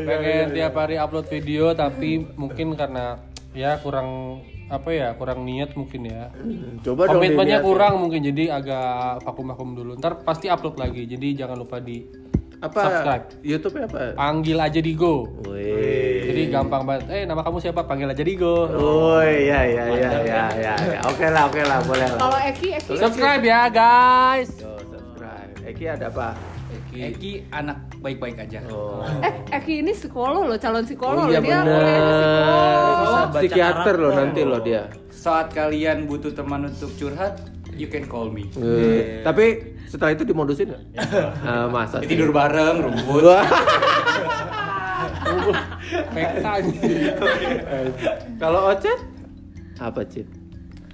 pengen 0.09 0.47
tiap 0.50 0.75
hari 0.75 0.97
upload 0.97 1.26
video 1.28 1.71
tapi 1.73 2.25
mungkin 2.35 2.73
karena 2.75 3.21
ya 3.52 3.81
kurang 3.81 4.40
apa 4.69 4.93
ya 4.93 5.09
kurang 5.17 5.43
niat 5.43 5.73
mungkin 5.73 6.05
ya 6.05 6.28
Coba 6.85 7.09
dong 7.09 7.19
komitmennya 7.19 7.59
kurang 7.59 7.97
mungkin 7.99 8.21
jadi 8.23 8.52
agak 8.55 9.25
vakum-vakum 9.25 9.73
dulu 9.73 9.97
ntar 9.97 10.21
pasti 10.21 10.47
upload 10.47 10.76
lagi 10.76 11.09
jadi 11.09 11.45
jangan 11.45 11.57
lupa 11.57 11.81
di 11.81 12.05
Apa? 12.59 12.76
subscribe. 12.76 13.25
YouTube 13.40 13.81
apa? 13.81 14.12
panggil 14.12 14.59
aja 14.59 14.81
Digo 14.83 15.31
Wih. 15.49 16.28
jadi 16.28 16.43
gampang 16.52 16.85
banget 16.85 17.09
eh 17.09 17.23
nama 17.25 17.40
kamu 17.40 17.57
siapa 17.59 17.81
panggil 17.83 18.11
aja 18.11 18.21
Digo 18.21 18.69
Oh 18.69 19.25
iya 19.25 19.64
iya 19.64 19.85
iya 19.88 20.11
iya 20.21 20.45
iya. 20.52 20.75
iya. 20.76 20.99
Oke 21.09 21.25
lah 21.25 21.49
oke 21.49 21.62
lah 21.62 21.81
boleh 21.81 22.05
lah. 22.05 22.19
Kalau 22.19 22.38
Eki, 22.45 22.69
Eki 22.76 22.93
subscribe 22.93 23.40
ya 23.40 23.71
guys 23.71 24.52
Yo, 24.59 24.75
subscribe. 24.85 25.50
Eki 25.64 25.85
ada 25.88 26.12
apa? 26.12 26.28
Eki 26.90 27.47
anak 27.49 27.88
baik-baik 27.99 28.38
aja. 28.40 28.59
Oh. 28.69 29.02
eh 29.21 29.35
Eki 29.52 29.83
ini 29.83 29.93
psikolog 29.93 30.47
loh, 30.47 30.57
calon 30.57 30.81
Oh 30.81 30.87
psikolog 30.87 31.26
iya 31.26 31.38
loh 31.38 31.45
dia. 31.45 31.59
bener. 31.61 32.02
Psikiater 33.35 33.95
loh 33.97 34.12
nanti 34.12 34.40
loh 34.43 34.61
dia. 34.61 34.83
Saat 35.11 35.50
kalian 35.50 36.07
butuh 36.07 36.31
teman 36.31 36.64
untuk 36.64 36.95
curhat, 36.95 37.43
you 37.75 37.87
can 37.87 38.07
call 38.07 38.31
me. 38.31 38.47
Eh, 38.55 39.21
Tapi 39.21 39.47
setelah 39.85 40.12
itu 40.12 40.23
dimodusin 40.23 40.71
nggak? 40.71 40.83
Ah, 41.43 41.67
masa? 41.75 41.99
sih? 41.99 42.07
Tidur 42.09 42.31
bareng, 42.31 42.81
rumput. 42.81 43.26
Kalau 48.38 48.71
Ocet 48.71 48.99
apa 49.78 50.00
Cip? 50.05 50.26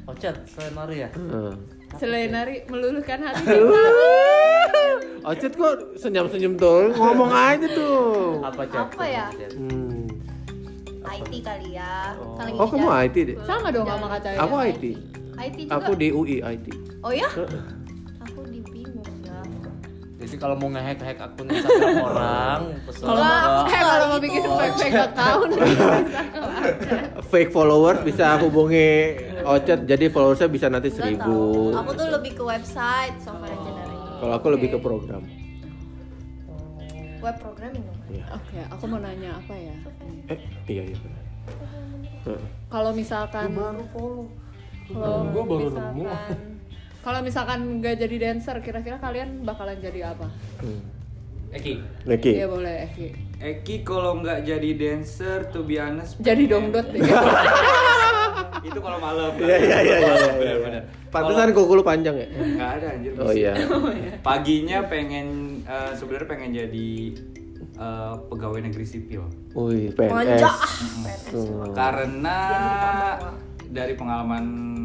Ocet, 0.05 0.37
selain 0.47 0.73
nari 0.75 0.97
ya. 1.01 1.09
Hmm. 1.15 1.57
Selain 1.99 2.31
nari 2.31 2.67
meluluhkan 2.67 3.19
hati. 3.23 3.47
Ocet 5.29 5.57
kok 5.57 5.97
senyum-senyum 5.97 6.61
tuh 6.61 6.93
ngomong 6.93 7.33
aja 7.33 7.67
tuh. 7.73 8.45
Apa 8.45 8.63
Cet? 8.69 8.81
Apa 8.93 9.05
ya? 9.09 9.27
Hmm. 9.57 10.05
IT 11.05 11.33
kali 11.41 11.79
ya. 11.79 12.13
Lagi 12.37 12.59
Oh 12.59 12.69
kamu. 12.69 12.89
IT 13.09 13.17
deh? 13.33 13.37
Sama 13.47 13.69
dong 13.71 13.87
sama 13.87 14.07
katanya. 14.19 14.39
Aku 14.45 14.55
IT. 14.61 14.85
IT 15.35 15.57
juga. 15.65 15.75
Aku 15.81 15.91
di 15.95 16.09
UI 16.11 16.37
IT. 16.43 16.67
Oh 17.01 17.13
ya? 17.15 17.29
Aku 18.21 18.41
di 18.51 18.61
bingung 18.69 19.05
ya. 19.23 19.39
Jadi 20.21 20.37
kalau 20.37 20.57
mau 20.57 20.69
ngehack 20.73 21.01
hack 21.01 21.19
akun 21.21 21.47
Instagram 21.53 21.97
orang, 22.09 22.61
pesen 22.85 23.05
Kalau 23.05 23.21
mau, 23.23 23.45
aku 23.45 23.63
kalau 23.71 24.07
mau 24.09 24.19
gitu. 24.19 24.25
bikin 24.27 24.43
fake 24.45 24.77
fake 24.81 25.01
account. 25.09 25.51
Fake 27.29 27.51
followers 27.53 28.01
bisa 28.03 28.37
hubungi 28.41 29.21
Ocet 29.47 29.81
jadi 29.85 30.09
followersnya 30.09 30.49
bisa 30.49 30.67
nanti 30.67 30.89
Nggak 30.89 30.99
seribu. 30.99 31.37
tahu. 31.71 31.77
Aku 31.77 31.91
tuh 31.93 32.09
lebih 32.11 32.33
ke 32.33 32.43
website, 32.43 33.15
software 33.19 33.53
engineering. 33.53 34.01
Kalau 34.17 34.33
aku 34.33 34.47
lebih 34.51 34.69
ke 34.71 34.79
program. 34.79 35.23
Web 37.21 37.37
programming 37.39 37.83
dong. 37.83 38.01
Oke, 38.31 38.59
aku 38.67 38.85
mau 38.87 38.99
nanya 38.99 39.31
apa 39.35 39.55
ya? 39.55 39.75
Eh 40.29 40.39
iya 40.67 40.83
iya 40.85 40.97
benar. 40.99 41.23
Heeh. 42.25 42.43
Kalau 42.67 42.91
misalkan 42.91 43.49
Kalau 44.85 45.25
Gua 45.27 45.43
baru 45.43 45.69
nemu. 45.71 46.03
misalkan 46.03 46.39
kalau 47.01 47.21
misalkan 47.21 47.59
nggak 47.81 47.97
jadi 47.99 48.17
dancer, 48.19 48.57
kira-kira 48.61 48.97
kalian 48.97 49.45
bakalan 49.45 49.77
jadi 49.77 50.09
apa? 50.11 50.25
Hmm. 50.61 50.81
Eki. 51.51 51.77
Niki. 52.03 52.33
Iya 52.35 52.49
boleh, 52.49 52.89
Eki. 52.89 53.07
Eki 53.39 53.77
kalau 53.83 54.19
nggak 54.19 54.41
jadi 54.43 54.71
dancer, 54.75 55.45
be 55.61 55.77
honest. 55.77 56.17
Jadi 56.19 56.45
pengen- 56.45 56.73
dongdot 56.73 56.87
deh. 56.91 57.01
Itu 58.63 58.79
kalau 58.79 58.99
malam. 59.03 59.33
Iya 59.41 59.57
iya 59.59 59.79
iya 59.83 59.97
iya. 59.99 60.15
iya. 60.15 60.33
Benar-benar. 60.39 60.83
Pantesan 61.11 61.51
kuku 61.51 61.73
lu 61.75 61.85
panjang 61.87 62.15
ya? 62.15 62.29
Nggak 62.31 62.71
ada 62.79 62.87
anjir. 62.95 63.11
Oh 63.19 63.33
iya. 63.33 63.53
Paginya 64.23 64.79
pengen 64.87 65.27
eh, 65.67 65.93
sebenarnya 65.97 66.29
pengen 66.29 66.51
jadi 66.55 66.91
eh, 67.81 68.15
pegawai 68.31 68.61
negeri 68.63 68.87
sipil. 68.87 69.23
Wih. 69.57 69.91
PNS. 69.97 70.43
Hmm. 71.35 71.73
Karena 71.75 72.39
dari 73.75 73.95
pengalaman 73.99 74.45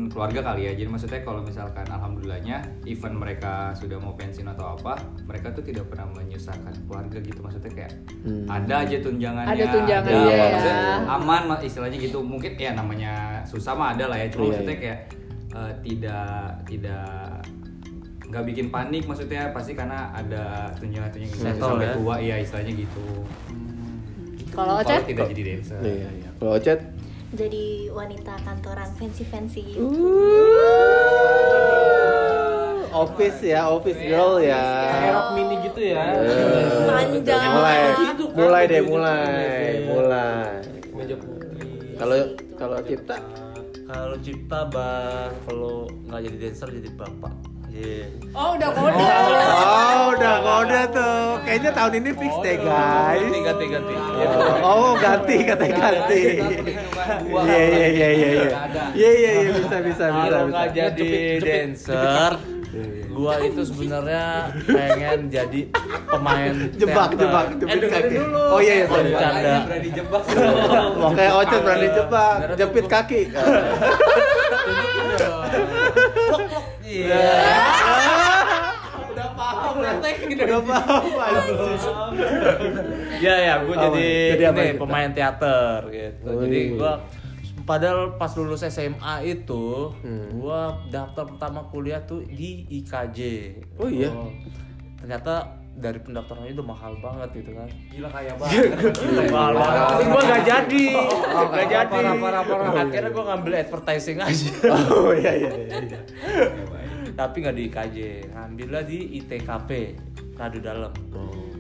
keluarga 0.10 0.42
kali 0.44 0.62
ya. 0.64 0.74
Jadi 0.74 0.88
maksudnya 0.88 1.22
kalau 1.22 1.40
misalkan 1.40 1.86
alhamdulillahnya 1.86 2.58
event 2.84 3.16
mereka 3.16 3.54
sudah 3.74 3.96
mau 3.96 4.14
pensiun 4.14 4.50
atau 4.50 4.74
apa, 4.74 4.98
mereka 5.24 5.50
tuh 5.50 5.62
tidak 5.62 5.86
pernah 5.86 6.10
menyusahkan 6.12 6.74
keluarga 6.84 7.18
gitu. 7.18 7.40
Maksudnya 7.40 7.72
kayak 7.72 7.92
Hmm. 8.20 8.46
ada 8.46 8.74
aja 8.82 8.98
tunjangannya. 8.98 9.50
Ada 9.52 9.66
tunjangan, 9.70 10.12
apa, 10.12 10.26
iya. 10.26 10.44
maksudnya 10.44 10.80
aman 11.08 11.42
ma- 11.48 11.62
istilahnya 11.62 11.98
gitu. 11.98 12.20
Mungkin 12.20 12.52
ya 12.56 12.74
namanya 12.74 13.14
susah 13.44 13.72
mah 13.72 13.94
ada 13.94 14.06
lah 14.06 14.18
ya. 14.18 14.28
Cuma 14.28 14.42
Iya, 14.42 14.50
maksudnya 14.52 14.74
iya. 14.74 14.82
kayak 14.82 15.00
eh, 15.50 15.74
tidak 15.82 16.36
tidak 16.66 17.10
nggak 18.24 18.46
bikin 18.46 18.70
panik 18.70 19.04
maksudnya 19.04 19.50
pasti 19.50 19.74
karena 19.74 20.14
ada 20.14 20.70
tunjangan-tunjangan 20.78 21.34
gitu 21.34 21.58
sampai 21.60 21.82
ya. 21.84 21.94
tua 21.98 22.16
iya 22.20 22.36
istilahnya 22.38 22.74
gitu. 22.78 23.06
Kalau 24.50 24.78
Ocet? 24.78 25.02
tidak 25.06 25.26
jadi 25.30 25.42
dancer. 25.48 25.80
Iya 25.80 26.10
iya. 26.12 26.30
Kalau 26.36 26.52
Ocet 26.54 26.80
Jadi 27.30 27.94
wanita 27.94 28.42
kantoran 28.42 28.90
fancy-fancy. 28.98 29.78
office 32.90 33.40
ya, 33.46 33.70
office 33.70 34.02
girl 34.02 34.42
ya. 34.42 34.60
kayak 34.92 35.24
mini 35.38 35.56
gitu 35.64 35.82
ya 35.94 36.04
Manja. 36.90 37.38
mulai 37.54 37.80
Gitu 37.96 38.24
kan, 38.28 38.36
mulai 38.36 38.64
deh 38.68 38.82
meja 38.82 38.90
mulai 38.92 39.24
putih. 39.24 39.88
mulai 39.88 40.50
meja 40.92 41.16
putih 41.16 41.50
kalau 41.96 42.16
kalau 42.60 42.78
cipta 42.84 43.18
Kalau 43.90 44.14
cipta 44.22 44.70
bang, 44.70 45.34
kalau 45.50 45.90
nggak 46.06 46.22
jadi 46.30 46.38
dancer 46.38 46.70
jadi 46.70 46.94
bapak. 46.94 47.34
Iya. 47.80 48.06
Oh 48.30 48.54
udah 48.54 48.70
kode. 48.70 49.04
oh 49.50 50.04
udah 50.14 50.36
kode 50.40 50.82
tuh 50.92 51.18
kayaknya 51.42 51.72
tahun 51.72 51.94
ini 51.98 52.10
fix 52.14 52.34
deh 52.38 52.56
guys. 52.60 53.24
Ganti 53.24 53.40
ganti 53.42 53.66
ganti. 53.66 53.94
Oh, 54.62 54.70
oh, 54.70 54.94
ganti 54.96 55.36
katanya 55.42 55.76
ganti. 55.76 56.24
Iya 57.26 57.62
iya 57.66 57.88
iya 57.90 58.10
iya 58.10 58.30
iya. 58.30 58.50
Iya 58.92 59.10
iya 59.12 59.32
iya 59.40 59.52
bisa 59.56 59.78
bisa 59.80 60.06
bisa. 60.08 60.28
Kalau 60.28 60.42
bisa. 60.44 60.52
nggak 60.52 60.68
jadi 60.70 61.12
dancer, 61.40 62.34
gua 63.10 63.34
itu 63.42 63.62
sebenarnya 63.66 64.24
pengen 64.62 65.20
jadi 65.28 65.62
pemain 66.06 66.56
Jebak 66.72 67.08
teater. 67.10 67.20
jebak 67.20 67.46
Eh, 67.46 67.56
jepit 67.58 67.80
dengerin 67.82 68.04
kaki. 68.06 68.16
dulu. 68.20 68.44
Oh 68.46 68.60
iya 68.60 68.74
iya 68.76 68.86
sorry. 68.86 69.10
Bercanda. 69.10 69.56
berani 69.66 69.90
jebak 69.90 70.22
Wah 70.96 71.12
kayak 71.12 71.34
ocet 71.34 71.60
berani 71.64 71.88
jebak, 71.90 72.36
jepit 72.56 72.86
kaki. 72.88 73.22
Iya. 76.90 77.22
Udah 80.32 80.62
paham. 80.62 81.04
Ya 83.20 83.36
ya, 83.38 83.54
gue 83.62 83.76
jadi, 83.76 84.08
Jadi 84.32 84.44
apa 84.46 84.60
ini 84.60 84.70
itu? 84.70 84.80
pemain 84.80 85.10
teater 85.10 85.80
gitu. 85.90 86.26
Oh, 86.26 86.42
Jadi 86.42 86.60
iya. 86.60 86.74
gua 86.74 86.94
padahal 87.62 88.16
pas 88.16 88.32
lulus 88.34 88.64
SMA 88.64 89.16
itu, 89.24 89.94
Hmm. 90.00 90.30
gua 90.34 90.60
daftar 90.88 91.28
pertama 91.28 91.66
kuliah 91.66 92.02
tuh 92.02 92.24
di 92.24 92.50
IKJ. 92.72 93.20
Oh, 93.76 93.86
iya? 93.86 94.10
Ternyata 94.96 95.34
dari 95.74 95.96
pendaftarannya 95.98 96.52
udah 96.52 96.68
mahal 96.68 96.92
banget 96.98 97.30
gitu 97.34 97.52
kan. 97.54 97.70
gila 97.88 98.10
kaya 98.10 98.34
banget 98.42 98.68
mahal 99.30 99.54
banget. 99.54 99.84
Tapi 99.86 100.04
gua 100.06 100.22
nggak 100.26 100.44
jadi. 100.46 100.86
Nggak 101.50 101.68
jadi. 101.68 101.92
parah, 101.94 102.16
parah, 102.16 102.44
parah. 102.44 102.70
Akhirnya 102.80 103.10
gua 103.10 103.24
ngambil 103.30 103.54
advertising 103.58 104.18
aja. 104.20 104.52
Oh 104.92 105.12
iya 105.14 105.32
iya 105.38 105.52
iya. 105.56 106.00
Tapi 107.20 107.44
nggak 107.44 107.56
di 107.60 107.64
IKJ. 107.68 107.98
Ngambilnya 108.32 108.82
di 108.88 109.20
ITKP, 109.20 109.70
Radu 110.40 110.60
Dalam. 110.64 110.96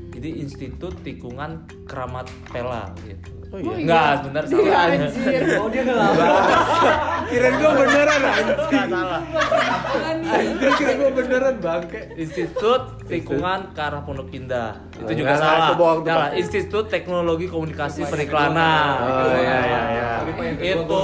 Jadi 0.08 0.40
Institut 0.40 0.96
Tikungan 1.04 1.68
Keramat 1.84 2.32
Pela 2.48 2.88
gitu. 3.04 3.39
Oh 3.50 3.58
iya. 3.58 3.74
Enggak, 3.76 4.12
sebentar 4.16 4.44
Iya, 4.44 4.54
salah. 4.54 4.86
anjir. 4.86 5.42
oh 5.62 5.68
dia 5.68 5.82
ngelawak 5.82 6.30
Kirain 7.26 7.54
gua 7.56 7.72
beneran 7.76 8.22
anjing. 8.22 8.58
Enggak 8.60 8.86
salah. 8.88 9.22
Anjir 10.30 10.72
kira 10.76 10.92
gua 10.96 11.10
beneran 11.12 11.56
bangke. 11.58 12.02
Institut 12.16 12.82
Tikungan 13.04 13.74
ke 13.74 13.82
arah 13.82 14.02
Pondok 14.02 14.30
Indah. 14.30 14.78
Itu 14.94 15.02
Oh, 15.04 15.16
juga 15.16 15.34
enggak, 15.34 15.42
salah. 15.42 15.58
itu 15.64 15.74
bohong 15.76 16.00
Salah. 16.04 16.30
Institut 16.32 16.86
Teknologi 16.88 17.46
Komunikasi 17.46 18.00
Periklanan. 18.06 18.90
Oh 19.02 19.34
iya 19.36 19.58
iya 19.60 19.82
iya. 19.90 20.10
Itu 20.62 21.02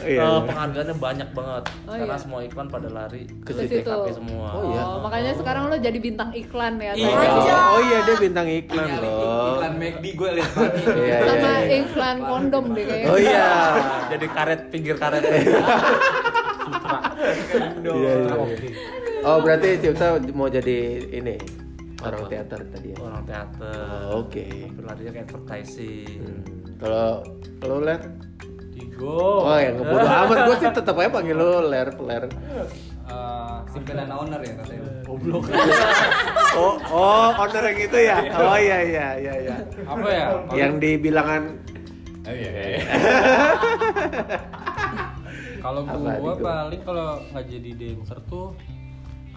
Iya. 0.00 0.22
eh, 0.22 0.40
penghargaannya 0.44 0.94
banyak 0.94 1.28
banget 1.32 1.64
Oh, 1.84 1.92
karena 1.92 2.06
iya. 2.08 2.18
semua 2.18 2.40
iklan 2.40 2.66
pada 2.68 2.88
lari 2.88 3.26
ke. 3.42 3.50
TKP 3.50 4.06
semua. 4.12 4.48
Oh, 4.52 4.62
iya. 4.70 4.82
makanya 5.00 5.32
sekarang 5.34 5.66
lo 5.66 5.76
jadi 5.76 5.98
bintang 5.98 6.30
iklan 6.32 6.78
ya. 6.78 6.94
Iya. 6.94 7.58
Oh 7.68 7.80
iya 7.80 7.98
dia 8.00 8.14
bintang 8.16 8.46
iklan 8.46 8.86
loh. 8.96 9.58
iklan 9.58 9.72
McD 9.74 10.04
gue 10.12 10.30
lihat 10.32 10.50
banget 10.52 10.74
Iya 10.86 10.94
iya. 10.94 11.79
Iya. 11.80 11.88
iklan 11.88 12.16
kondom 12.20 12.64
deh 12.76 12.84
kayaknya. 12.84 13.08
Oh 13.08 13.18
iya. 13.18 13.48
Jadi 14.12 14.26
karet 14.28 14.60
pinggir 14.68 14.96
karet. 15.00 15.22
Iya 17.80 18.12
iya. 18.20 18.34
Oh 19.20 19.36
berarti 19.44 19.68
Cipta 19.80 20.16
mau 20.32 20.48
jadi 20.48 20.76
ini 21.12 21.36
orang 22.00 22.22
teater 22.28 22.60
tadi 22.72 22.88
ya. 22.92 22.96
Orang 23.00 23.24
teater. 23.28 24.08
Oh, 24.08 24.24
Oke. 24.24 24.48
Larinya 24.80 25.12
kayak 25.12 25.26
advertising. 25.28 26.20
Hmm. 26.24 26.40
Kalau 26.80 27.08
kalau 27.60 27.76
ler 27.84 28.00
Digo. 28.72 29.44
Oh 29.44 29.58
ya 29.60 29.70
ngebodo 29.76 30.08
amat 30.24 30.38
gue 30.48 30.56
sih 30.64 30.68
tetap 30.72 30.94
aja 30.96 31.10
panggil 31.12 31.36
lu 31.36 31.68
ler 31.68 31.88
ler. 32.00 32.24
Eh, 33.10 33.56
simpenan 33.74 34.08
owner 34.08 34.40
ya 34.40 34.54
katanya 34.60 34.82
goblok. 35.04 35.44
Oh 36.50 36.74
oh 36.90 37.30
owner 37.46 37.62
yang 37.70 37.78
itu 37.78 37.98
ya. 38.10 38.18
Oh 38.34 38.58
iya 38.58 38.78
iya 38.82 39.06
iya 39.22 39.34
iya. 39.38 39.56
Apa 39.86 40.08
ya? 40.10 40.26
Yang 40.50 40.72
di 40.82 40.90
bilangan 40.98 41.42
oh 42.30 42.34
iya. 42.38 42.50
Kalau 45.60 45.84
Apa, 45.84 46.16
gua 46.16 46.34
paling 46.40 46.82
kalau 46.88 47.20
nggak 47.20 47.44
jadi 47.52 47.70
dancer 47.76 48.18
tuh 48.32 48.56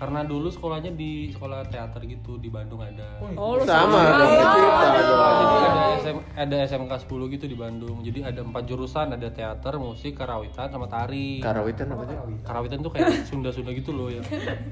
karena 0.03 0.19
dulu 0.27 0.51
sekolahnya 0.51 0.91
di 0.99 1.31
sekolah 1.31 1.63
teater 1.71 2.03
gitu 2.03 2.35
di 2.35 2.51
Bandung 2.51 2.83
ada. 2.83 3.23
Oh, 3.39 3.55
lu 3.55 3.63
sama 3.63 4.19
dong 4.19 4.35
ke 4.35 4.45
Cipta 4.51 4.87
Jadi 4.91 5.55
ada 5.63 5.87
SM, 5.95 6.17
ada 6.35 6.55
SMK 6.67 6.91
10 7.07 7.33
gitu 7.39 7.45
di 7.47 7.55
Bandung. 7.55 8.03
Jadi 8.03 8.19
ada 8.19 8.43
empat 8.43 8.67
jurusan, 8.67 9.15
ada 9.15 9.31
teater, 9.31 9.79
musik, 9.79 10.19
karawitan, 10.19 10.67
sama 10.67 10.91
tari. 10.91 11.39
Karawitan 11.39 11.87
apa 11.95 12.03
sih? 12.03 12.15
Karawitan 12.43 12.83
tuh 12.83 12.91
kayak 12.91 13.23
Sunda-Sunda 13.31 13.71
gitu 13.71 13.95
loh 13.95 14.11
ya. 14.11 14.19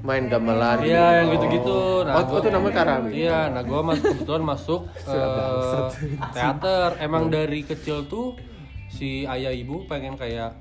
Main 0.04 0.28
gamelan. 0.28 0.84
Iya, 0.84 1.24
yang 1.24 1.28
gitu-gitu. 1.32 2.04
Nah, 2.04 2.12
Oh, 2.20 2.28
oh, 2.28 2.38
itu 2.44 2.48
namanya 2.52 2.74
karawit. 2.84 3.12
Iya, 3.16 3.38
nah 3.56 3.62
gua 3.64 3.80
mas 3.80 4.04
kebetulan 4.04 4.44
masuk 4.44 4.84
eh, 5.08 5.88
teater. 6.36 7.00
Emang 7.00 7.32
dari 7.32 7.64
kecil 7.64 8.04
tuh 8.04 8.36
si 8.92 9.24
ayah 9.24 9.48
ibu 9.48 9.88
pengen 9.88 10.20
kayak 10.20 10.52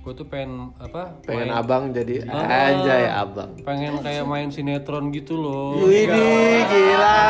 gue 0.00 0.12
tuh 0.14 0.24
pengen 0.24 0.72
apa? 0.74 1.12
Pengen 1.22 1.46
main- 1.46 1.54
abang 1.54 1.82
jadi 1.90 2.24
Ah. 2.24 2.72
anjay 2.72 3.04
abang. 3.06 3.52
pengen 3.60 4.00
kayak 4.00 4.24
main 4.24 4.48
sinetron 4.48 5.08
gitu 5.10 5.36
loh. 5.36 5.76
Widih 5.78 6.08
gila. 6.64 7.20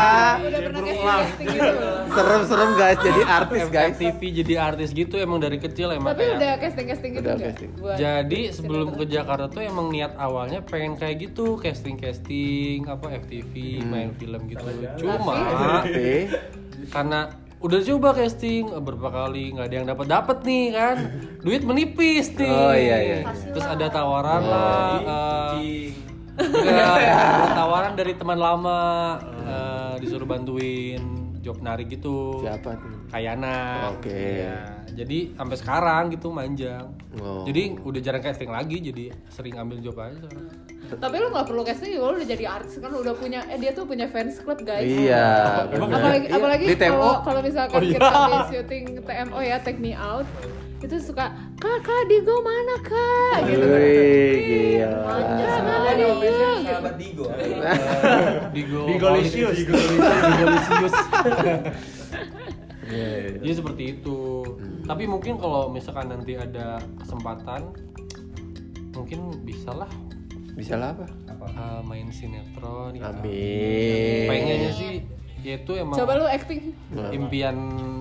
udah 0.40 0.61
pernah 0.64 0.83
casting 1.18 1.46
gitu. 1.50 1.74
Serem-serem 2.11 2.70
guys 2.72 2.98
jadi 3.00 3.22
artis 3.24 3.64
guys. 3.68 3.94
TV 3.96 4.20
jadi 4.37 4.54
artis 4.56 4.88
gitu 4.92 5.14
emang 5.16 5.38
dari 5.38 5.59
kecil 5.59 5.90
emang 5.90 6.14
Tapi 6.14 6.22
kayak 6.24 6.37
udah 6.37 6.52
casting 6.56 6.87
casting 6.87 7.11
gitu 7.12 7.22
Udah 7.24 7.37
casting. 7.37 7.70
Buat- 7.76 7.98
Jadi 7.98 8.40
sebelum 8.50 8.88
ke 8.92 9.04
Jakarta 9.04 9.46
tuh 9.46 9.62
emang 9.62 9.87
niat 9.88 10.14
awalnya 10.14 10.62
pengen 10.62 10.94
kayak 10.94 11.16
gitu 11.20 11.59
casting 11.59 11.96
casting 11.96 12.87
apa 12.87 13.18
FTV 13.18 13.52
main 13.83 14.14
film 14.14 14.46
gitu. 14.46 14.62
Cuma 14.96 15.18
Tapi 15.83 16.30
karena 16.87 17.20
udah 17.61 17.81
coba 17.85 18.09
casting 18.16 18.73
eh, 18.73 18.81
berapa 18.81 19.09
kali 19.12 19.53
nggak 19.53 19.66
ada 19.68 19.75
yang 19.77 19.88
dapat 19.88 20.07
dapat 20.09 20.38
nih 20.49 20.64
kan 20.73 20.96
duit 21.44 21.61
menipis 21.61 22.33
nih. 22.33 22.49
Oh, 22.49 22.73
iya, 22.73 22.96
iya. 23.05 23.18
Terus 23.53 23.66
ada 23.68 23.87
tawaran 23.92 24.42
lah. 24.42 24.96
eh, 25.05 25.92
enggak, 26.40 26.94
ada 26.96 27.49
tawaran 27.53 27.92
dari 27.94 28.16
teman 28.16 28.40
lama 28.40 28.81
eh, 29.44 29.92
disuruh 30.01 30.25
bantuin 30.25 31.30
job 31.40 31.57
nari 31.64 31.88
gitu. 31.88 32.44
siapa 32.44 32.76
tuh? 32.76 33.09
Kayana. 33.09 33.90
Oke. 33.96 34.12
Iya. 34.12 34.85
Jadi 34.92 35.33
sampai 35.35 35.57
sekarang 35.57 36.03
gitu 36.12 36.29
manjang. 36.29 36.92
Oh. 37.18 37.42
Jadi 37.48 37.81
udah 37.81 38.00
jarang 38.05 38.22
casting 38.22 38.53
lagi, 38.53 38.76
jadi 38.81 39.12
sering 39.33 39.57
ambil 39.57 39.81
job 39.81 39.96
aja 39.96 40.20
sekarang. 40.20 40.46
Tapi 40.90 41.14
lu 41.22 41.29
nggak 41.31 41.46
perlu 41.46 41.62
casting 41.62 41.90
juga 41.94 42.07
lu 42.12 42.16
udah 42.18 42.29
jadi 42.29 42.44
artis 42.50 42.74
kan 42.83 42.90
lu 42.90 42.98
udah 43.07 43.14
punya 43.14 43.40
eh 43.46 43.59
dia 43.62 43.70
tuh 43.70 43.87
punya 43.87 44.11
fans 44.11 44.42
club 44.42 44.61
guys. 44.66 44.85
Iya. 44.85 45.66
bener. 45.70 45.87
apalagi 45.96 46.26
Iya, 46.26 46.37
apalagi 46.37 46.64
di 46.66 46.76
TMO. 46.76 46.90
kalau 46.90 47.14
kalau 47.22 47.40
misalkan 47.46 47.81
kita 47.87 48.11
habis 48.11 48.46
syuting 48.50 48.85
TMO 49.00 49.38
ya 49.38 49.57
Take 49.62 49.79
Me 49.79 49.94
Out 49.94 50.26
itu 50.81 50.96
suka 50.96 51.31
kak 51.61 51.79
kak 51.81 52.03
Digo 52.09 52.35
mana 52.40 52.77
kak 52.81 53.38
gitu 53.44 53.66
Wih, 53.68 54.35
gila. 54.40 54.90
Kak, 55.29 55.61
mana 55.61 55.90
Digo 55.92 56.14
gitu. 56.18 56.44
sahabat 56.64 56.94
Digo 56.96 57.25
Digo. 58.57 58.81
Digolisius. 58.88 59.55
Digolisius. 59.61 60.94
Iya, 62.90 63.07
iya. 63.07 63.31
Jadi 63.38 63.53
seperti 63.55 63.83
itu. 63.94 64.18
Tapi 64.83 65.05
mungkin 65.07 65.38
kalau 65.38 65.70
misalkan 65.70 66.11
nanti 66.11 66.35
ada 66.35 66.81
kesempatan 66.99 67.70
mungkin 68.90 69.31
bisa 69.46 69.70
lah 69.70 69.87
Bisa 70.59 70.75
lah 70.75 70.92
apa? 70.92 71.07
uh, 71.55 71.81
main 71.87 72.11
sinetron 72.11 72.99
gitu. 72.99 73.07
Amin. 73.07 74.27
Pengennya 74.27 74.70
sih 74.75 74.92
ya 75.40 75.53
itu 75.57 75.72
emang 75.72 75.96
coba 75.96 76.12
lu 76.14 76.24
acting 76.24 76.61
impian 77.11 77.57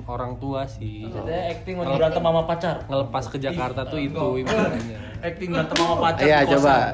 orang 0.06 0.38
tua 0.38 0.64
sih. 0.66 1.08
Saya 1.08 1.52
acting 1.52 1.76
lagi 1.78 1.92
berantem 1.96 2.22
sama 2.22 2.42
pacar. 2.44 2.76
Ngelepas 2.86 3.24
ke 3.28 3.38
Jakarta 3.38 3.82
tuh 3.84 3.98
itu 3.98 4.24
impiannya. 4.38 4.98
Acting 5.20 5.48
berantem 5.52 5.76
sama 5.76 5.96
pacar. 5.98 6.24
Iya, 6.24 6.38
di 6.38 6.46
kosan. 6.46 6.56
coba. 6.60 6.76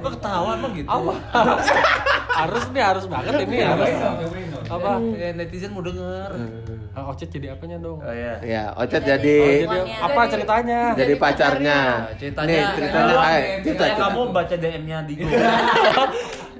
Kok 0.00 0.10
ketawa 0.14 0.48
emang 0.54 0.72
gitu? 0.72 0.86
Apa? 0.86 1.12
harus 2.30 2.62
nih 2.70 2.80
harus 2.80 3.04
banget 3.04 3.32
ini 3.42 3.58
harus. 3.58 3.90
Apa? 4.70 4.90
Eh, 5.18 5.32
netizen 5.34 5.74
mau 5.74 5.82
denger. 5.82 6.30
Ah, 6.90 7.06
Ocet 7.06 7.30
jadi 7.30 7.54
apanya 7.54 7.78
dong? 7.78 7.98
Oh 7.98 8.10
iya. 8.10 8.34
Ya, 8.42 8.62
Ocet 8.74 9.02
jadi 9.02 9.62
Jadi 9.62 9.78
apa 9.94 10.20
ceritanya? 10.26 10.80
jadi 10.94 11.14
pacarnya. 11.14 11.78
Nah, 12.02 12.14
ceritanya, 12.14 12.50
Nih, 12.50 12.62
ceritanya 12.74 13.10
Kamu- 13.10 13.26
eh, 13.26 13.38
cerita, 13.38 13.62
ceritanya 13.62 13.90
cerita. 13.90 14.06
kamu 14.06 14.20
baca 14.30 14.54
DM-nya 14.56 14.98
Digo. 15.06 15.24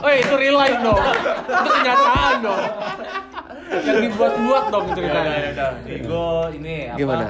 Oh 0.00 0.10
itu 0.10 0.34
real 0.34 0.56
life 0.56 0.78
dong. 0.78 1.00
itu 1.36 1.68
kenyataan 1.70 2.34
dong. 2.40 2.62
Yang 3.70 3.98
dibuat-buat 4.08 4.64
dong 4.68 4.86
ceritanya. 4.92 5.32
udah. 5.52 5.70
Digo 5.84 6.26
ini 6.50 6.74
apa? 6.86 6.98
Gimana? 6.98 7.26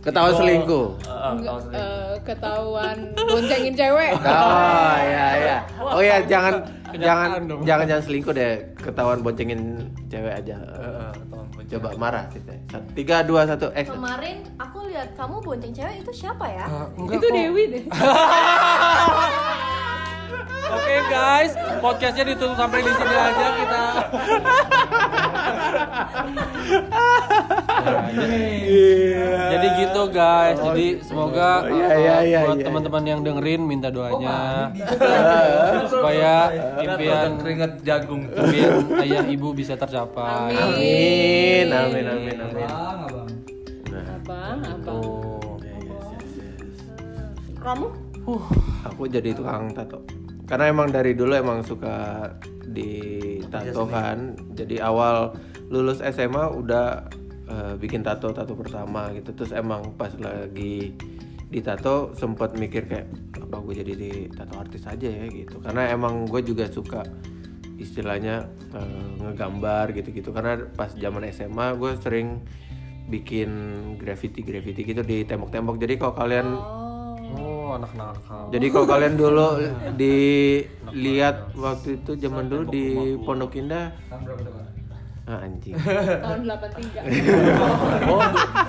Ketahuan 0.00 0.28
Digo, 0.28 0.38
selingkuh. 0.38 0.86
eh, 1.00 1.08
eh, 1.08 1.32
ketahuan 1.32 1.60
selingkuh. 1.62 1.80
Eh, 1.80 2.14
ketahuan 2.20 2.96
boncengin 3.16 3.72
cewek 3.74 4.10
Oh 4.26 4.96
iya 4.98 5.26
iya. 5.34 5.56
Oh 5.78 6.00
iya 6.00 6.16
jangan 6.22 6.52
jangan 6.94 7.28
dong. 7.42 7.60
jangan 7.64 7.84
jangan 7.86 8.04
selingkuh 8.04 8.32
deh. 8.32 8.54
Ketahuan 8.76 9.18
boncengin 9.20 9.60
cewek 10.06 10.34
aja. 10.34 10.56
Eh, 10.60 11.12
bonceng. 11.26 11.68
Coba 11.70 11.88
marah 11.96 12.24
kita. 12.28 12.52
Tiga 12.92 13.22
dua 13.22 13.44
satu 13.46 13.72
action. 13.72 13.96
Kemarin 13.96 14.44
aku 14.56 14.78
lihat 14.86 15.08
kamu 15.14 15.40
bonceng 15.40 15.72
cewek 15.72 15.96
itu 15.98 16.12
siapa 16.14 16.44
ya? 16.46 16.64
Ah, 16.64 16.86
enggak 16.94 17.16
itu 17.16 17.26
kok. 17.26 17.34
Dewi 17.34 17.62
deh 17.70 17.84
Oke 20.64 20.96
guys, 21.06 21.52
podcastnya 21.78 22.24
ditutup 22.26 22.56
sampai 22.56 22.80
di 22.80 22.90
sini 22.90 23.14
aja 23.14 23.46
kita. 23.54 23.84
Nah, 27.84 28.08
jadi, 28.10 28.42
jadi 29.52 29.66
gitu 29.78 30.02
guys. 30.08 30.56
Jadi 30.56 30.86
semoga 31.00 31.50
Iya, 31.64 31.86
uh, 31.86 31.98
iya, 32.00 32.16
iya, 32.22 32.40
buat 32.44 32.58
iya. 32.58 32.66
teman-teman 32.66 33.02
yang 33.04 33.20
dengerin 33.20 33.62
minta 33.62 33.88
doanya 33.88 34.72
supaya 35.92 36.32
impian 36.80 37.30
keringet 37.38 37.72
jagung. 37.82 38.22
impian 38.26 38.72
ayah 39.00 39.24
ibu 39.24 39.52
bisa 39.52 39.76
tercapai. 39.76 40.54
Amin, 40.54 41.66
amin, 41.68 42.04
amin, 42.08 42.36
amin. 42.40 42.66
Bang, 42.66 42.98
abang. 43.04 43.28
Nah, 43.86 44.04
Abang, 44.16 44.58
abang. 44.64 45.00
oh, 45.04 45.60
yes, 45.60 45.84
yes, 45.84 46.04
yes, 46.16 46.32
yes. 46.40 47.60
Kamu? 47.60 47.86
Aku 48.88 49.02
jadi 49.04 49.36
tukang 49.36 49.68
tato. 49.70 50.00
Karena 50.44 50.68
emang 50.68 50.92
dari 50.92 51.16
dulu 51.16 51.32
emang 51.32 51.64
suka 51.64 52.28
di 52.68 53.00
tato 53.48 53.88
kan. 53.88 54.36
Jadi 54.52 54.80
awal 54.80 55.32
lulus 55.72 56.04
SMA 56.04 56.52
udah 56.52 57.08
eh, 57.48 57.74
bikin 57.80 58.04
tato 58.04 58.28
tato 58.32 58.52
pertama 58.52 59.08
gitu. 59.16 59.32
Terus 59.32 59.52
emang 59.56 59.96
pas 59.96 60.12
lagi 60.20 60.92
di 61.48 61.60
tato 61.62 62.12
sempat 62.18 62.58
mikir 62.58 62.90
kayak 62.90 63.08
apa 63.38 63.56
gue 63.62 63.74
jadi 63.84 63.92
di 63.94 64.12
tato 64.32 64.60
artis 64.60 64.84
aja 64.84 65.08
ya 65.08 65.24
gitu. 65.32 65.62
Karena 65.64 65.88
emang 65.88 66.28
gue 66.28 66.44
juga 66.44 66.68
suka 66.68 67.00
istilahnya 67.80 68.44
eh, 68.76 69.10
ngegambar 69.24 69.96
gitu-gitu. 69.96 70.28
Karena 70.28 70.60
pas 70.76 70.92
zaman 70.92 71.24
SMA 71.32 71.72
gue 71.80 71.96
sering 72.04 72.44
bikin 73.04 73.48
graffiti 74.00 74.40
graffiti 74.40 74.84
gitu 74.84 75.00
di 75.00 75.24
tembok-tembok. 75.24 75.76
Jadi 75.80 75.94
kalau 76.00 76.14
kalian 76.16 76.48
Oh, 76.56 76.83
anak 77.76 77.92
nakal. 77.98 78.48
jadi 78.54 78.66
kalau 78.70 78.86
kalian 78.86 79.14
dulu 79.18 79.46
dilihat 80.00 81.52
waktu 81.58 82.02
itu 82.02 82.16
zaman 82.18 82.46
dulu 82.46 82.64
di 82.70 83.18
Pondok 83.22 83.58
Indah 83.58 83.92
ah, 85.24 85.40
anjing. 85.44 85.74
Tahun 86.24 86.40
83. 86.44 87.00
Oh, 88.12 88.20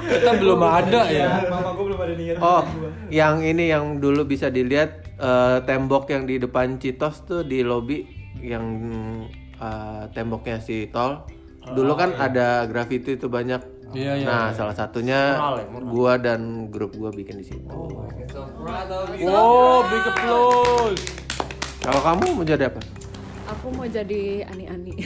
kita 0.07 0.31
belum 0.39 0.61
ada 0.63 1.01
ya. 1.11 1.43
Mama 1.51 1.75
gue 1.75 1.85
belum 1.91 1.99
ada 1.99 2.13
niat. 2.15 2.37
Oh, 2.39 2.63
yang 3.11 3.43
ini 3.43 3.69
yang 3.71 3.99
dulu 3.99 4.23
bisa 4.23 4.47
dilihat 4.47 5.19
eh, 5.19 5.57
tembok 5.67 6.07
yang 6.11 6.23
di 6.23 6.39
depan 6.39 6.79
Citos 6.79 7.27
tuh 7.27 7.43
di 7.43 7.59
lobi 7.61 8.07
yang 8.39 8.65
eh, 9.59 10.03
temboknya 10.15 10.63
si 10.63 10.87
Tol. 10.87 11.27
Dulu 11.65 11.93
kan 11.97 12.13
ada 12.15 12.69
graffiti 12.69 13.17
itu 13.17 13.27
banyak. 13.27 13.74
Iya, 13.95 14.13
iya, 14.19 14.27
Nah, 14.27 14.51
salah 14.51 14.75
satunya 14.75 15.39
Mural 15.39 15.55
ya, 15.63 15.65
gua 15.87 16.19
dan 16.19 16.67
grup 16.67 16.91
gua 16.99 17.15
bikin 17.15 17.39
di 17.39 17.45
situ. 17.47 17.63
Oh, 19.23 19.79
big 19.87 20.03
applause. 20.03 20.99
Kalau 21.79 22.01
kamu 22.03 22.35
mau 22.35 22.43
jadi 22.43 22.67
apa? 22.67 22.83
Aku 23.45 23.69
mau 23.71 23.87
jadi 23.87 24.43
ani-ani. 24.51 25.05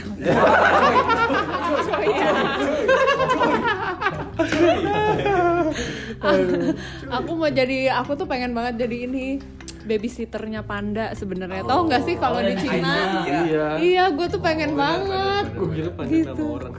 aku 7.20 7.30
mau 7.36 7.52
jadi, 7.52 7.92
aku 7.94 8.16
tuh 8.16 8.24
pengen 8.26 8.56
banget 8.56 8.88
jadi 8.88 8.96
ini 9.06 9.38
babysitternya 9.84 10.60
panda 10.62 11.12
sebenarnya. 11.12 11.62
Tahu 11.64 11.80
nggak 11.88 12.02
sih 12.04 12.14
kalau 12.16 12.40
di 12.40 12.54
Cina? 12.56 12.94
Iya. 13.24 13.66
Iya, 13.80 14.04
gue 14.12 14.26
tuh 14.28 14.40
pengen 14.40 14.76
banget. 14.76 15.44
Gue 15.56 15.68
kira 15.72 15.90
panjang 15.92 16.16
Gitu. 16.30 16.44
orang. 16.44 16.74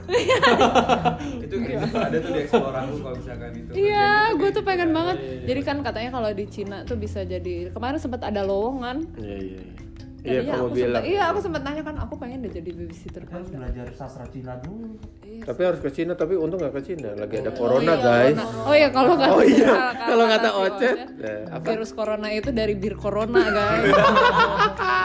itu 1.44 1.54
kayak 1.58 1.78
gitu 1.82 1.96
ada 1.98 2.16
tuh 2.18 2.30
di 2.30 2.40
aku 2.46 2.56
kalau 3.02 3.16
misalkan 3.16 3.50
itu. 3.54 3.70
Iya, 3.74 4.10
gue 4.36 4.50
tuh 4.50 4.62
pengen 4.62 4.90
banget. 4.90 5.16
Jadi 5.46 5.60
kan 5.62 5.76
katanya 5.80 6.10
kalau 6.12 6.30
di 6.30 6.44
Cina 6.46 6.76
tuh 6.82 6.96
bisa 6.96 7.22
jadi. 7.22 7.70
Kemarin 7.70 7.98
sempat 7.98 8.22
ada 8.22 8.42
lowongan. 8.42 9.06
Iya, 9.18 9.36
iya. 9.38 9.60
iya. 9.62 9.91
Iya, 10.22 10.38
Tadinya 10.38 10.52
kamu 10.52 10.62
aku 10.62 10.68
bilang. 10.72 10.94
sempet, 10.94 11.10
iya 11.10 11.22
aku 11.26 11.38
sempat 11.40 11.62
nanya 11.62 11.82
kan, 11.82 11.96
aku 11.98 12.14
pengen 12.14 12.38
deh 12.40 12.52
jadi 12.52 12.70
babysitter 12.72 13.22
Harus 13.24 13.42
panda. 13.44 13.58
belajar 13.58 13.86
sastra 13.90 14.22
Cina 14.24 14.54
dulu. 14.56 14.94
Tapi 15.42 15.60
harus 15.60 15.80
ke 15.80 15.90
Cina, 15.90 16.12
tapi 16.14 16.34
untung 16.36 16.56
nggak 16.56 16.72
ke 16.72 16.82
Cina. 16.84 17.10
Lagi 17.12 17.34
ada 17.36 17.50
corona, 17.50 17.92
guys. 17.96 18.38
Oh 18.62 18.70
iya 18.72 18.88
kalau 18.88 19.12
kata 19.12 19.32
Oh 19.32 19.42
iya, 19.42 19.66
kata- 19.66 20.06
kalau 20.06 20.24
kata 20.28 20.48
Ocet, 20.56 20.98
apa? 21.48 21.66
virus 21.66 21.90
corona 21.90 22.28
itu 22.30 22.50
dari 22.50 22.74
bir 22.74 22.94
corona 22.94 23.42
guys. 23.42 23.90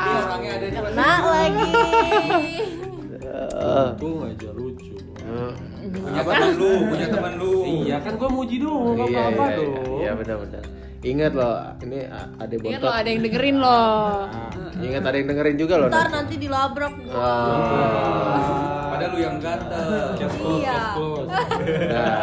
orangnya 0.08 0.52
ada 0.54 0.66
di 0.66 0.78
Kena 0.78 1.12
lagi. 1.24 1.72
Eh, 3.18 3.88
Untung 3.90 4.22
aja 4.24 4.50
lucu. 4.52 4.94
eh. 5.18 5.52
punya 5.88 6.22
teman 6.22 6.52
lu, 6.54 6.72
punya 6.88 7.08
teman 7.10 7.34
lu. 7.36 7.54
Iya 7.84 7.98
kan 8.00 8.14
gue 8.16 8.30
muji 8.30 8.56
Iya, 9.02 9.18
apa-apa 9.20 9.44
iya, 9.44 9.58
dong. 9.58 9.74
iya, 9.74 9.98
iya 9.98 10.12
benar-benar. 10.14 10.64
Ingat 10.98 11.32
loh, 11.38 11.56
ini 11.86 12.00
ada 12.10 12.50
Ingat 12.50 12.62
bontot. 12.64 12.82
loh 12.84 12.96
ada 12.98 13.10
yang 13.10 13.22
dengerin 13.22 13.58
loh. 13.62 14.26
Ingat 14.78 15.04
ada 15.06 15.16
yang 15.16 15.28
dengerin 15.30 15.56
juga 15.56 15.74
loh. 15.78 15.88
Ntar 15.88 16.00
nanti. 16.04 16.16
nanti 16.18 16.36
dilabrak 16.42 16.94
gua. 17.06 17.14
Ah, 17.14 18.90
Padahal 18.90 19.12
lu 19.14 19.20
yang 19.22 19.38
close, 19.38 20.58
Iya. 20.58 20.78
nah, 21.94 22.22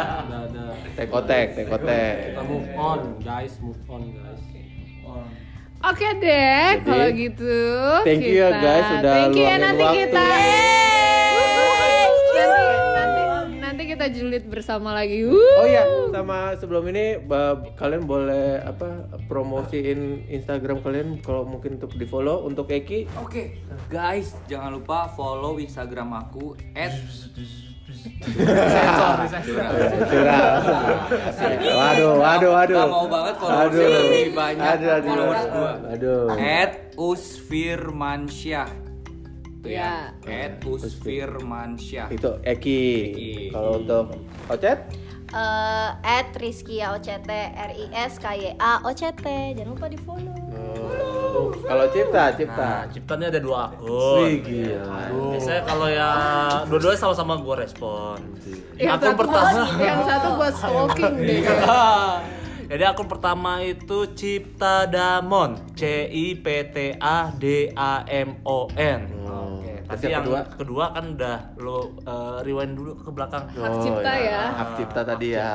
tekotek, 0.93 1.47
tekotek. 1.55 2.15
Kita 2.35 2.43
move 2.43 2.67
on, 2.75 2.99
guys, 3.23 3.53
move 3.63 3.79
on, 3.87 4.11
guys. 4.11 4.43
Oke 5.85 6.17
deh, 6.17 6.81
Jadi, 6.81 6.81
kalau 6.81 7.09
gitu. 7.13 7.57
thank 8.01 8.25
you 8.25 8.41
ya, 8.41 8.49
guys, 8.57 8.85
sudah 8.89 9.13
Thank 9.29 9.37
you 9.37 9.45
ya 9.45 9.55
nanti 9.61 9.83
waktu. 9.85 9.97
kita. 10.01 10.17
Nanti, 10.17 10.84
kita 13.95 14.11
julid 14.11 14.43
bersama 14.45 14.91
lagi. 14.91 15.23
Wuh. 15.23 15.39
Oh 15.55 15.65
iya, 15.65 15.83
sama 16.11 16.51
sebelum 16.55 16.83
ini 16.87 17.15
ba- 17.17 17.63
kalian 17.73 18.03
boleh 18.03 18.59
apa 18.59 19.07
promosiin 19.25 20.27
Instagram 20.27 20.83
kalian 20.83 21.23
kalau 21.23 21.43
mungkin 21.43 21.79
untuk 21.79 21.95
di 21.95 22.03
follow 22.03 22.43
untuk 22.43 22.67
Eki. 22.67 23.07
Oke, 23.17 23.63
guys, 23.87 24.35
jangan 24.45 24.75
lupa 24.75 25.07
follow 25.09 25.55
Instagram 25.57 26.11
aku 26.13 26.59
Curang. 29.45 29.71
Waduh, 31.65 32.13
waduh, 32.19 32.51
waduh. 32.51 32.77
Gak 32.77 32.91
mau 32.91 33.07
banget 33.07 33.35
Aduh. 33.65 33.81
lebih 33.81 34.27
banyak 34.35 34.61
Aduh, 34.67 34.89
aduh. 34.91 35.07
followers 35.07 35.45
gua. 35.47 35.73
Aduh. 35.89 36.23
At 36.35 36.71
Usfirmansyah. 36.95 38.84
Tuh 39.65 39.73
Ya. 39.73 40.13
ya. 40.21 40.45
At 40.45 40.61
Usfirmansyah. 40.61 42.07
Itu 42.13 42.37
Eki. 42.45 42.85
Eki. 43.09 43.33
Kalau 43.49 43.81
untuk 43.81 44.13
Ocet? 44.45 44.79
Eh, 45.25 45.89
at 45.99 46.29
Rizky 46.37 46.79
OCT 46.79 47.27
R 47.51 47.71
I 47.73 47.85
S 47.91 48.21
K 48.21 48.37
Y 48.37 48.53
A 48.55 48.79
O 48.85 48.93
C 48.93 49.09
T 49.11 49.25
jangan 49.51 49.73
lupa 49.73 49.89
di 49.89 49.97
follow 49.97 50.31
Oh, 51.35 51.51
Kalau 51.51 51.91
Cipta, 51.91 52.31
Cipta. 52.31 52.63
Nah, 52.63 52.81
ciptanya 52.87 53.27
ada 53.27 53.43
dua 53.43 53.67
akun. 53.67 54.23
Wih, 54.23 54.39
gila. 54.39 55.11
Biasanya 55.35 55.61
kalau 55.67 55.87
ya 55.91 56.09
dua-duanya 56.63 56.95
sama-sama 56.95 57.35
gue 57.35 57.55
respon. 57.59 58.15
Yang 58.79 58.95
akun 58.95 59.03
satu, 59.03 59.19
pertama. 59.19 59.61
yang 59.83 59.99
satu 60.07 60.27
buat 60.39 60.53
stalking 60.55 61.15
deh. 61.19 61.41
Jadi 62.65 62.83
akun 62.87 63.05
pertama 63.05 63.51
itu 63.61 64.09
Cipta 64.15 64.87
Damon, 64.87 65.59
C 65.75 66.07
I 66.07 66.39
P 66.39 66.47
T 66.71 66.77
A 66.97 67.29
D 67.29 67.67
A 67.75 68.07
M 68.07 68.39
O 68.47 68.71
N. 68.73 69.01
Tapi 69.85 70.03
yang 70.03 70.11
yang 70.11 70.23
kedua? 70.23 70.39
kedua? 70.57 70.85
kan 70.91 71.05
udah 71.13 71.37
lo 71.57 71.77
uh, 72.03 72.39
rewind 72.41 72.73
dulu 72.73 72.91
ke 72.97 73.09
belakang. 73.09 73.45
Hak 73.49 73.73
cipta 73.79 74.13
ya. 74.13 74.41
Hak 74.53 74.69
cipta 74.75 75.01
tadi 75.01 75.27
ya. 75.33 75.53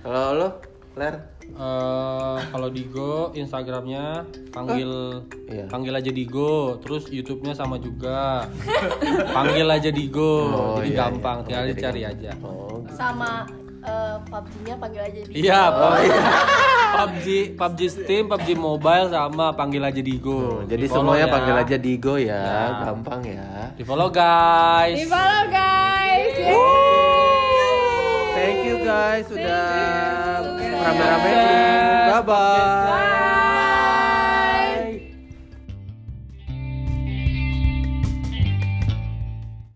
Kalau 0.00 0.36
lo, 0.36 0.48
Ler? 0.94 1.16
Eh, 1.44 2.36
kalau 2.48 2.72
Digo 2.72 3.28
Instagramnya 3.36 4.24
panggil 4.48 5.20
Iya. 5.44 5.68
panggil 5.68 5.92
aja 5.92 6.08
Digo, 6.08 6.80
terus 6.80 7.06
YouTube-nya 7.08 7.52
sama 7.52 7.76
juga. 7.76 8.48
panggil 9.36 9.68
aja 9.68 9.92
Digo, 9.92 10.48
Oh, 10.48 10.80
jadi 10.80 10.88
iya, 10.88 10.98
gampang, 11.04 11.36
iya. 11.38 11.44
tinggal 11.44 11.62
Oh, 11.62 11.68
dicari 11.68 12.00
gampang. 12.00 12.16
aja. 12.16 12.32
Oh, 12.40 12.76
sama 12.90 13.30
eh, 13.84 14.16
PUBG-nya 14.24 14.74
panggil 14.76 15.02
aja 15.02 15.20
di 15.20 15.32
Iya, 15.38 15.62
PUBG, 16.96 17.26
PUBG 17.54 17.80
Steam, 17.90 18.24
PUBG 18.26 18.48
Mobile 18.54 19.08
sama 19.08 19.50
panggil 19.50 19.82
aja 19.82 20.00
Digo. 20.00 20.62
jadi 20.64 20.80
Di-follow 20.80 21.12
semuanya 21.12 21.26
ya. 21.26 21.32
panggil 21.32 21.56
aja 21.58 21.76
Digo 21.76 22.14
ya, 22.16 22.40
Ya. 22.40 22.62
gampang 22.82 23.20
ya. 23.22 23.46
Di 23.72 23.82
follow 23.82 24.08
guys. 24.08 24.96
Di 24.96 25.06
follow 25.06 25.42
guys. 25.48 26.32
Yeay. 26.34 26.62
Thank 28.34 28.58
you 28.62 28.76
guys 28.80 29.24
sudah 29.26 29.66
rame-rame. 30.76 31.34
Bye 32.06 32.22
bye. 32.22 33.23